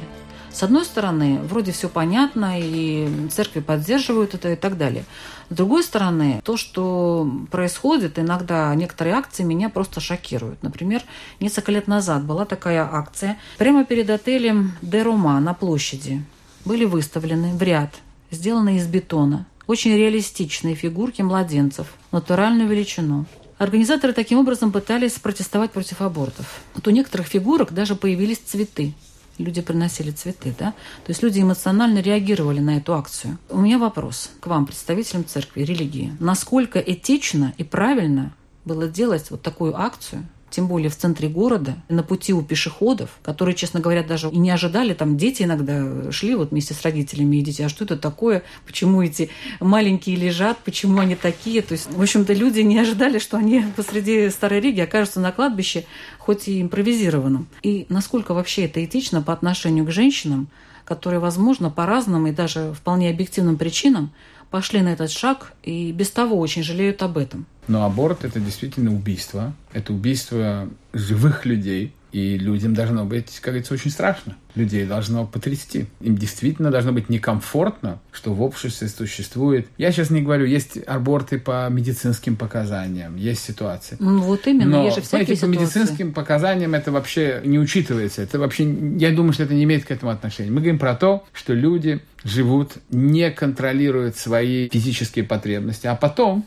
[0.53, 5.05] С одной стороны, вроде все понятно, и церкви поддерживают это и так далее.
[5.51, 10.63] С другой стороны, то, что происходит, иногда некоторые акции меня просто шокируют.
[10.63, 11.03] Например,
[11.41, 13.37] несколько лет назад была такая акция.
[13.59, 16.23] Прямо перед отелем Де Рома на площади
[16.65, 17.91] были выставлены в ряд
[18.31, 19.47] сделанные из бетона.
[19.67, 23.27] Очень реалистичные фигурки младенцев, натуральную величину.
[23.59, 26.61] Организаторы таким образом пытались протестовать против абортов.
[26.75, 28.95] Вот у некоторых фигурок даже появились цветы.
[29.39, 30.73] Люди приносили цветы, да?
[31.05, 33.39] То есть люди эмоционально реагировали на эту акцию.
[33.51, 36.17] У меня вопрос к вам, представителям церкви, религии.
[36.21, 38.33] Насколько этично и правильно
[38.65, 43.55] было делать вот такую акцию, тем более в центре города, на пути у пешеходов, которые,
[43.55, 47.43] честно говоря, даже и не ожидали, там дети иногда шли вот вместе с родителями и
[47.43, 49.31] дети, а что это такое, почему эти
[49.61, 54.31] маленькие лежат, почему они такие, то есть, в общем-то, люди не ожидали, что они посреди
[54.31, 55.85] Старой Риги окажутся на кладбище,
[56.19, 57.49] хоть и импровизированном.
[57.63, 60.49] И насколько вообще это этично по отношению к женщинам,
[60.85, 64.13] которые, возможно, по разным и даже вполне объективным причинам
[64.51, 67.47] пошли на этот шаг и без того очень жалеют об этом.
[67.69, 69.55] Но аборт это действительно убийство.
[69.73, 71.93] Это убийство живых людей.
[72.13, 74.37] И людям должно быть, как говорится, очень страшно.
[74.55, 75.85] Людей должно потрясти.
[76.01, 79.67] Им действительно должно быть некомфортно, что в обществе существует.
[79.77, 83.99] Я сейчас не говорю, есть аборты по медицинским показаниям, есть ситуации.
[84.01, 88.23] Ну, вот именно, Но, есть же всякие знаете, по медицинским показаниям это вообще не учитывается.
[88.23, 88.65] Это вообще,
[88.97, 90.51] я думаю, что это не имеет к этому отношения.
[90.51, 96.47] Мы говорим про то, что люди живут, не контролируют свои физические потребности, а потом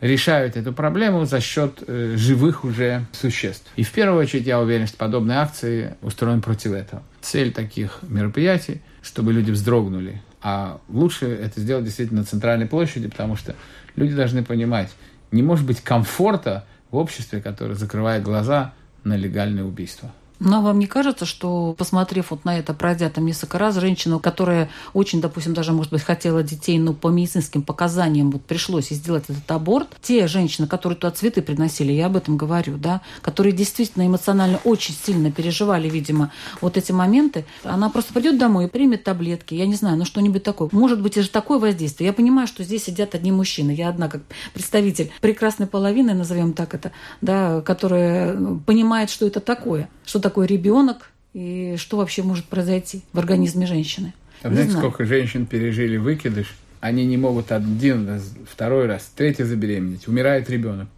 [0.00, 3.70] решают эту проблему за счет э, живых уже существ.
[3.76, 7.02] И в первую очередь я уверен, что подобные акции устроены против этого.
[7.20, 10.22] Цель таких мероприятий, чтобы люди вздрогнули.
[10.42, 13.56] А лучше это сделать действительно на центральной площади, потому что
[13.96, 14.90] люди должны понимать,
[15.32, 20.12] не может быть комфорта в обществе, которое закрывает глаза на легальное убийство.
[20.38, 24.68] Но вам не кажется, что, посмотрев вот на это, пройдя там несколько раз, женщина, которая
[24.92, 29.50] очень, допустим, даже, может быть, хотела детей, но по медицинским показаниям вот пришлось сделать этот
[29.50, 34.60] аборт, те женщины, которые туда цветы приносили, я об этом говорю, да, которые действительно эмоционально
[34.64, 39.66] очень сильно переживали, видимо, вот эти моменты, она просто придет домой и примет таблетки, я
[39.66, 40.68] не знаю, ну что-нибудь такое.
[40.72, 42.08] Может быть, и же такое воздействие.
[42.08, 43.70] Я понимаю, что здесь сидят одни мужчины.
[43.70, 44.22] Я одна, как
[44.52, 51.10] представитель прекрасной половины, назовем так это, да, которая понимает, что это такое, что такое ребенок
[51.34, 54.12] и что вообще может произойти в организме женщины.
[54.42, 56.56] А знаете, сколько женщин пережили выкидыш?
[56.80, 60.08] Они не могут один раз, второй раз, третий забеременеть.
[60.08, 60.88] Умирает ребенок.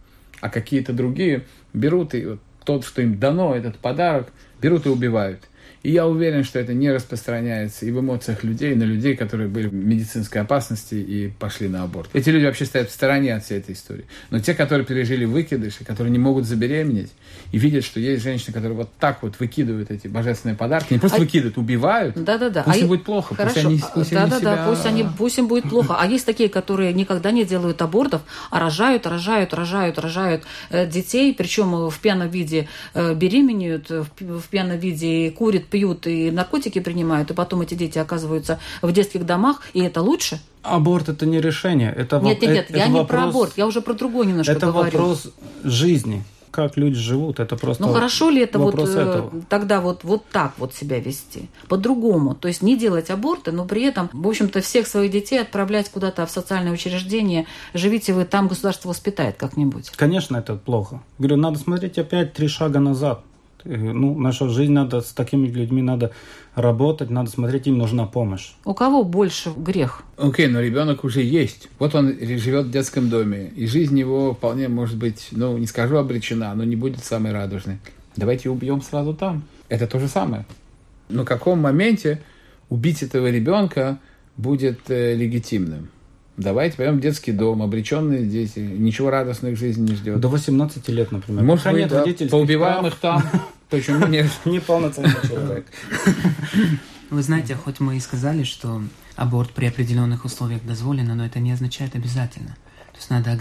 [0.41, 5.47] А какие-то другие берут и вот тот, что им дано, этот подарок, берут и убивают.
[5.81, 9.67] И я уверен, что это не распространяется и в эмоциях людей на людей, которые были
[9.67, 12.09] в медицинской опасности и пошли на аборт.
[12.13, 14.05] Эти люди вообще стоят в стороне от всей этой истории.
[14.29, 17.11] Но те, которые пережили выкидыши, которые не могут забеременеть,
[17.51, 21.17] и видят, что есть женщины, которые вот так вот выкидывают эти божественные подарки, не просто
[21.17, 21.19] а...
[21.21, 22.21] выкидывают, убивают.
[22.21, 22.63] Да, да, да.
[22.63, 23.55] Пусть а им будет плохо, Хорошо.
[23.55, 24.55] пусть они, пусть да, они да, себя...
[24.55, 25.95] да, пусть, они, пусть им будет плохо.
[25.97, 28.21] А есть такие, которые никогда не делают абортов,
[28.51, 34.77] а рожают, рожают, рожают, рожают э, детей, причем в пьяном виде э, беременеют, в пьяном
[34.77, 39.81] виде курят, пьют и наркотики принимают, и потом эти дети оказываются в детских домах, и
[39.81, 40.39] это лучше.
[40.63, 43.67] Аборт это не решение, это нет, нет, нет, это я вопрос, не про аборт, я
[43.67, 44.87] уже про другое немножко это говорю.
[44.87, 45.29] Это вопрос
[45.63, 49.31] жизни как люди живут, это просто Ну хорошо ли это вот этого.
[49.49, 51.49] тогда вот, вот так вот себя вести?
[51.67, 52.35] По-другому.
[52.35, 56.25] То есть не делать аборты, но при этом, в общем-то, всех своих детей отправлять куда-то
[56.25, 57.45] в социальное учреждение.
[57.73, 59.91] Живите вы там, государство воспитает как-нибудь.
[59.91, 61.01] Конечно, это плохо.
[61.17, 63.21] Говорю, надо смотреть опять три шага назад.
[63.65, 66.11] Ну, наша жизнь надо, с такими людьми надо
[66.55, 68.51] работать, надо смотреть, им нужна помощь.
[68.65, 70.03] У кого больше грех?
[70.17, 71.69] Окей, okay, но ребенок уже есть.
[71.79, 75.97] Вот он живет в детском доме, и жизнь его вполне может быть, ну, не скажу
[75.97, 77.77] обречена, но не будет самой радужной.
[78.15, 79.43] Давайте убьем сразу там.
[79.69, 80.45] Это то же самое.
[81.09, 82.21] Но в каком моменте
[82.69, 83.99] убить этого ребенка
[84.37, 85.89] будет э, легитимным?
[86.39, 90.21] Давайте пойдем в детский дом, обреченные дети, ничего радостных в жизни не ждет.
[90.21, 91.43] До 18 лет, например.
[91.43, 93.21] Может быть, да, поубиваем их там.
[93.69, 94.31] Почему нет?
[94.45, 95.65] Неполноценный человек.
[97.09, 98.81] Вы знаете, хоть мы и сказали, что
[99.17, 102.55] аборт при определенных условиях дозволено, но это не означает обязательно.
[102.93, 103.37] То есть надо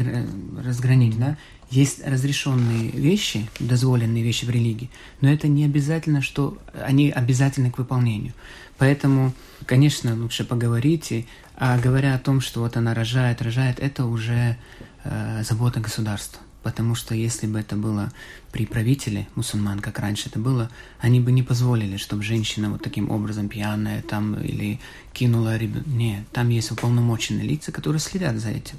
[0.64, 1.36] разграничить, да?
[1.70, 4.90] Есть разрешенные вещи, дозволенные вещи в религии,
[5.20, 8.32] но это не обязательно, что они обязательны к выполнению.
[8.78, 9.32] Поэтому,
[9.66, 11.26] конечно, лучше поговорить.
[11.56, 14.56] А говоря о том, что вот она рожает, рожает, это уже
[15.04, 16.40] э, забота государства.
[16.62, 18.12] Потому что если бы это было
[18.52, 20.70] при правителе мусульман, как раньше это было,
[21.00, 24.80] они бы не позволили, чтобы женщина вот таким образом пьяная там или
[25.12, 25.88] кинула ребенка.
[25.88, 28.76] Нет, там есть уполномоченные лица, которые следят за этим.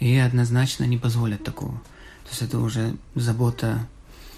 [0.00, 1.74] И однозначно не позволят такого.
[2.24, 3.86] То есть это уже забота...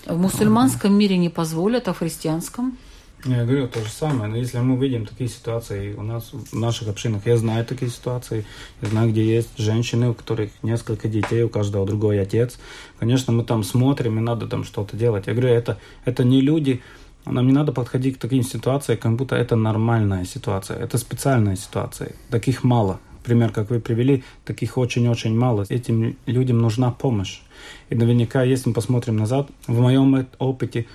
[0.06, 2.76] В мусульманском мире не позволят, а в христианском?
[3.24, 6.88] Я говорю то же самое, но если мы видим такие ситуации у нас в наших
[6.88, 8.46] общинах, я знаю такие ситуации,
[8.80, 12.58] я знаю, где есть женщины, у которых несколько детей, у каждого другой отец,
[12.98, 15.26] конечно, мы там смотрим, и надо там что-то делать.
[15.26, 16.80] Я говорю, это, это не люди,
[17.26, 20.78] Нам не надо подходить к таким ситуациям, как будто это нормальная ситуация.
[20.78, 22.14] Это специальная ситуация.
[22.30, 22.98] Таких мало.
[23.22, 25.66] Пример, как вы привели, таких очень-очень мало.
[25.68, 27.42] Этим людям нужна помощь.
[27.90, 30.86] И наверняка, если мы посмотрим назад, в моем опыте,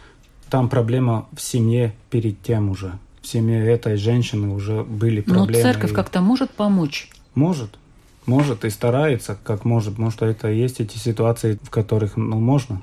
[0.50, 2.98] там проблема в семье перед тем уже.
[3.22, 5.52] В семье этой женщины уже были проблемы.
[5.52, 7.10] Но церковь как-то может помочь?
[7.34, 7.80] Может.
[8.26, 9.94] Может и старается, как может.
[9.94, 12.82] Потому что это есть эти ситуации, в которых ну, можно.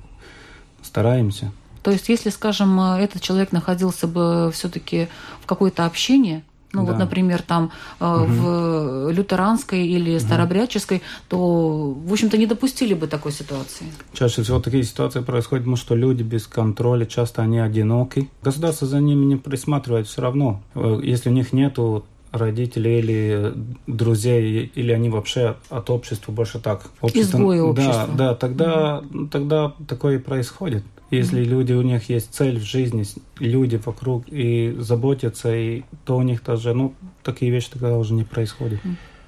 [0.82, 1.52] Стараемся.
[1.82, 5.08] То есть, если, скажем, этот человек находился бы все-таки
[5.40, 6.92] в какое-то общение, ну да.
[6.92, 7.70] вот, например, там
[8.00, 8.24] угу.
[8.24, 11.04] в лютеранской или старобрядческой, угу.
[11.28, 13.86] то, в общем-то, не допустили бы такой ситуации.
[14.12, 18.28] Чаще всего такие ситуации происходят, потому что люди без контроля, часто они одиноки.
[18.42, 20.62] Государство за ними не присматривает все равно.
[20.74, 23.52] Э, если у них нету родителей или
[23.86, 26.90] друзей, или они вообще от общества больше так.
[27.00, 28.08] Общество, Изгои общества.
[28.16, 30.84] Да, да, тогда, mm тогда такое и происходит.
[31.12, 33.04] Если люди, у них есть цель в жизни,
[33.38, 38.24] люди вокруг и заботятся, и то у них тоже, ну, такие вещи тогда уже не
[38.24, 38.80] происходят.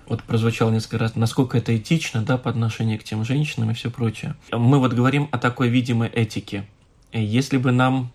[0.07, 3.91] вот прозвучало несколько раз, насколько это этично, да, по отношению к тем женщинам и все
[3.91, 4.35] прочее.
[4.51, 6.67] Мы вот говорим о такой видимой этике.
[7.13, 8.11] Если бы нам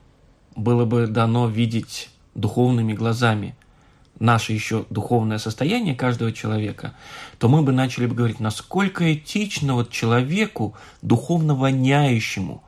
[0.55, 3.55] было бы дано видеть духовными глазами
[4.19, 6.93] наше еще духовное состояние каждого человека,
[7.37, 12.63] то мы бы начали бы говорить, насколько этично вот человеку, духовно воняющему,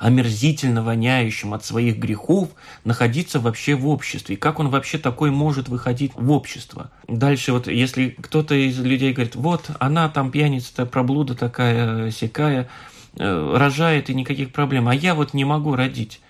[0.00, 2.48] омерзительно воняющим от своих грехов,
[2.84, 4.34] находиться вообще в обществе.
[4.34, 6.90] И как он вообще такой может выходить в общество?
[7.06, 12.70] Дальше вот, если кто-то из людей говорит, вот, она там пьяница, проблуда такая, сякая,
[13.16, 16.22] э, рожает и никаких проблем, а я вот не могу родить.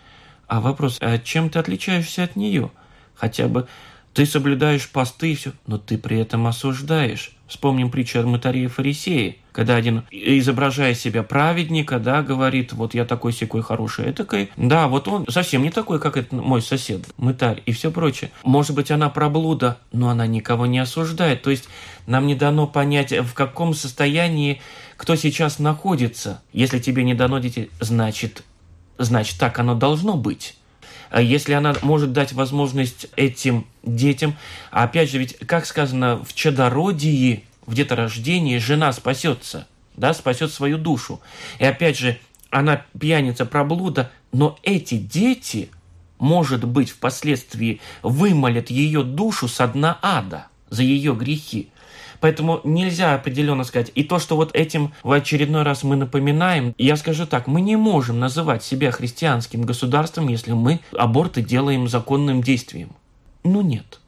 [0.49, 2.73] А вопрос, а чем ты отличаешься от нее?
[3.14, 3.68] Хотя бы
[4.14, 7.37] ты соблюдаешь посты и все, но ты при этом осуждаешь.
[7.47, 13.05] Вспомним притчу о мытаре и фарисее, когда один, изображая себя праведника, да, говорит, вот я
[13.05, 14.51] такой секой хороший, этакой.
[14.57, 18.31] Да, вот он совсем не такой, как этот мой сосед, мытарь и все прочее.
[18.43, 21.43] Может быть, она проблуда, но она никого не осуждает.
[21.43, 21.69] То есть
[22.07, 24.63] нам не дано понять, в каком состоянии
[24.97, 26.41] кто сейчас находится.
[26.55, 28.45] Если тебе не дано дети, значит,
[28.97, 30.57] значит так оно должно быть.
[31.11, 34.37] А если она может дать возможность этим детям,
[34.71, 41.21] опять же, ведь, как сказано, в чадородии, в деторождении жена спасется, да, спасет свою душу.
[41.61, 42.18] И опять же,
[42.51, 45.71] она пьяница проблуда, но эти дети,
[46.18, 51.68] может быть, впоследствии вымолят ее душу со дна ада за ее грехи.
[52.18, 53.93] Поэтому нельзя определенно сказать.
[53.95, 57.77] И то, что вот этим в очередной раз мы напоминаем, я скажу так, мы не
[57.77, 62.91] можем называть себя христианским государством, если мы аборты делаем законным действием.
[63.45, 64.01] Ну нет.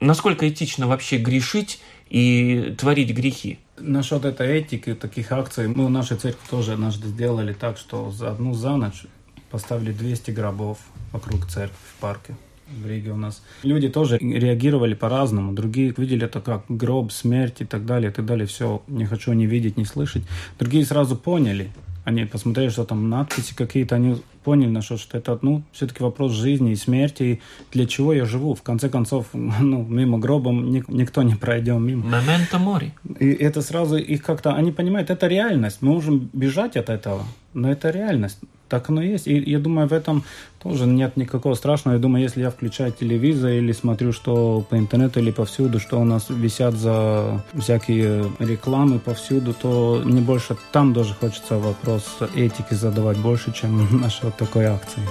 [0.00, 1.80] Насколько этично вообще грешить
[2.10, 3.58] и творить грехи?
[3.78, 8.30] Насчет этой этики, таких акций, мы в нашей церкви тоже однажды сделали так, что за
[8.30, 9.04] одну за ночь
[9.50, 10.78] поставили 200 гробов
[11.12, 12.34] вокруг церкви в парке
[12.70, 13.42] в Риге у нас.
[13.62, 15.52] Люди тоже реагировали по-разному.
[15.52, 18.46] Другие видели это как гроб, смерть и так далее, и так далее.
[18.46, 20.22] Все, не хочу ни видеть, ни слышать.
[20.58, 21.70] Другие сразу поняли.
[22.04, 26.32] Они посмотрели, что там надписи какие-то, они поняли, на что, что это, ну, все-таки вопрос
[26.32, 27.40] жизни и смерти, и
[27.70, 28.54] для чего я живу.
[28.54, 32.06] В конце концов, ну, мимо гроба никто не пройдет мимо.
[32.06, 32.92] Моменто мори.
[33.20, 35.78] И это сразу их как-то, они понимают, это реальность.
[35.82, 38.38] Мы можем бежать от этого, но это реальность.
[38.68, 39.26] Так оно и есть.
[39.26, 40.24] И я думаю, в этом
[40.62, 41.96] тоже нет никакого страшного.
[41.96, 46.04] Я думаю, если я включаю телевизор или смотрю, что по интернету или повсюду, что у
[46.04, 53.18] нас висят за всякие рекламы повсюду, то не больше там даже хочется вопрос этики задавать
[53.18, 55.02] больше, чем нашей вот такой акции.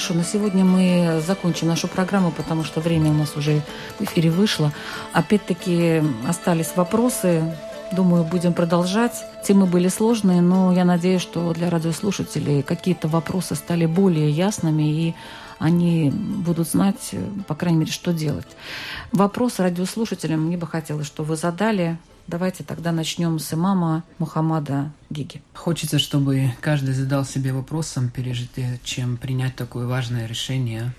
[0.00, 3.60] Хорошо, на сегодня мы закончим нашу программу, потому что время у нас уже
[3.98, 4.72] в эфире вышло.
[5.12, 7.54] Опять-таки остались вопросы.
[7.92, 9.12] Думаю, будем продолжать.
[9.46, 15.14] Темы были сложные, но я надеюсь, что для радиослушателей какие-то вопросы стали более ясными, и
[15.58, 17.14] они будут знать,
[17.46, 18.48] по крайней мере, что делать.
[19.12, 21.98] Вопрос радиослушателям мне бы хотелось, что вы задали.
[22.30, 25.42] Давайте тогда начнем с имама Мухаммада Гиги.
[25.52, 30.94] Хочется, чтобы каждый задал себе вопросом, прежде чем принять такое важное решение,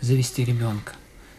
[0.00, 0.92] завести ребенка.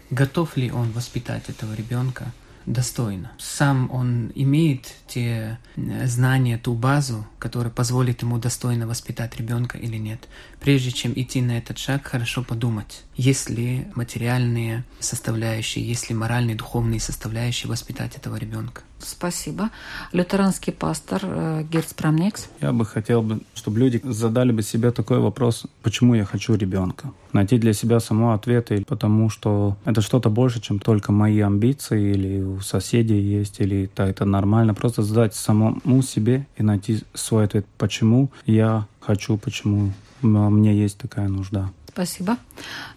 [0.09, 2.33] Готов ли он воспитать этого ребенка
[2.65, 3.31] достойно?
[3.39, 9.95] Сам он имеет те э, знания, ту базу, которая позволит ему достойно воспитать ребенка или
[9.95, 10.27] нет.
[10.59, 16.55] Прежде чем идти на этот шаг, хорошо подумать, есть ли материальные составляющие, есть ли моральные,
[16.55, 18.81] духовные составляющие воспитать этого ребенка.
[18.99, 19.69] Спасибо.
[20.11, 22.49] Лютеранский пастор э, Герц Прамникс.
[22.61, 27.11] Я бы хотел, бы, чтобы люди задали бы себе такой вопрос, почему я хочу ребенка.
[27.31, 32.41] Найти для себя само ответы, потому что это что-то больше, чем только мои амбиции, или
[32.41, 34.73] у соседей есть, или это, это нормально.
[34.73, 41.27] Просто задать самому себе и найти свой ответ, почему я хочу, почему мне есть такая
[41.27, 41.71] нужда.
[41.97, 42.37] Спасибо.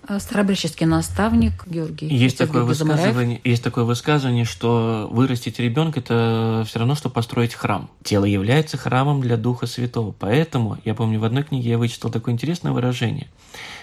[0.08, 2.06] Э, старобреческий наставник Георгий.
[2.14, 7.88] Есть такое, высказывание, есть такое высказывание, что вырастить ребенка– это все равно, что построить храм.
[8.02, 10.12] Тело является храмом для Духа Святого.
[10.12, 13.28] Поэтому, я помню, в одной книге я вычитал такое интересное выражение.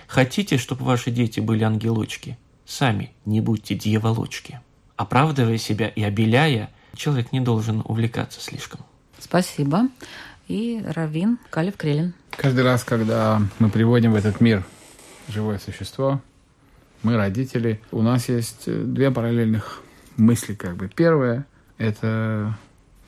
[0.05, 2.37] Хотите, чтобы ваши дети были ангелочки?
[2.67, 4.59] Сами не будьте дьяволочки.
[4.97, 8.81] Оправдывая себя и обеляя, человек не должен увлекаться слишком.
[9.17, 9.87] Спасибо.
[10.47, 12.13] И Равин Калев Крелин.
[12.37, 14.63] Каждый раз, когда мы приводим в этот мир
[15.27, 16.21] живое существо,
[17.01, 19.81] мы родители, у нас есть э, две параллельных
[20.17, 20.87] мысли как бы.
[20.87, 21.47] Первое–
[21.79, 22.55] это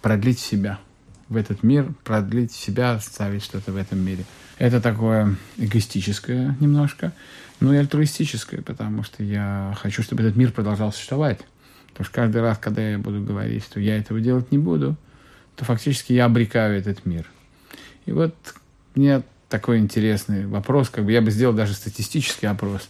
[0.01, 0.79] продлить себя
[1.27, 4.25] в этот мир, продлить себя, оставить что-то в этом мире.
[4.57, 7.13] Это такое эгоистическое немножко,
[7.59, 11.41] но и альтруистическое, потому что я хочу, чтобы этот мир продолжал существовать.
[11.89, 14.95] Потому что каждый раз, когда я буду говорить, что я этого делать не буду,
[15.55, 17.27] то фактически я обрекаю этот мир.
[18.07, 18.33] И вот
[18.95, 22.89] мне такой интересный вопрос, как бы я бы сделал даже статистический опрос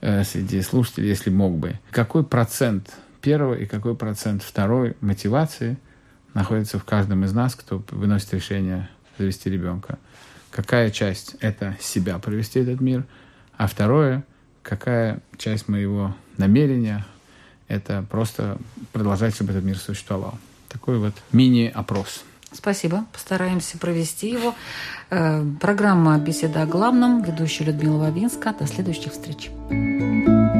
[0.00, 1.78] э, среди слушателей, если мог бы.
[1.90, 5.78] Какой процент первого и какой процент второй мотивации
[6.34, 9.98] находится в каждом из нас, кто выносит решение завести ребенка?
[10.50, 13.04] Какая часть– это себя провести этот мир,
[13.56, 14.24] а второе–
[14.62, 17.06] какая часть моего намерения–
[17.68, 18.58] это просто
[18.92, 20.38] продолжать, чтобы этот мир существовал.
[20.68, 22.24] Такой вот мини-опрос.
[22.52, 23.04] Спасибо.
[23.12, 24.54] Постараемся провести его.
[25.10, 27.22] Э, программа «Беседа о главном».
[27.22, 28.54] Ведущая Людмила Вавинска.
[28.58, 29.50] До следующих встреч.
[29.70, 30.57] thank you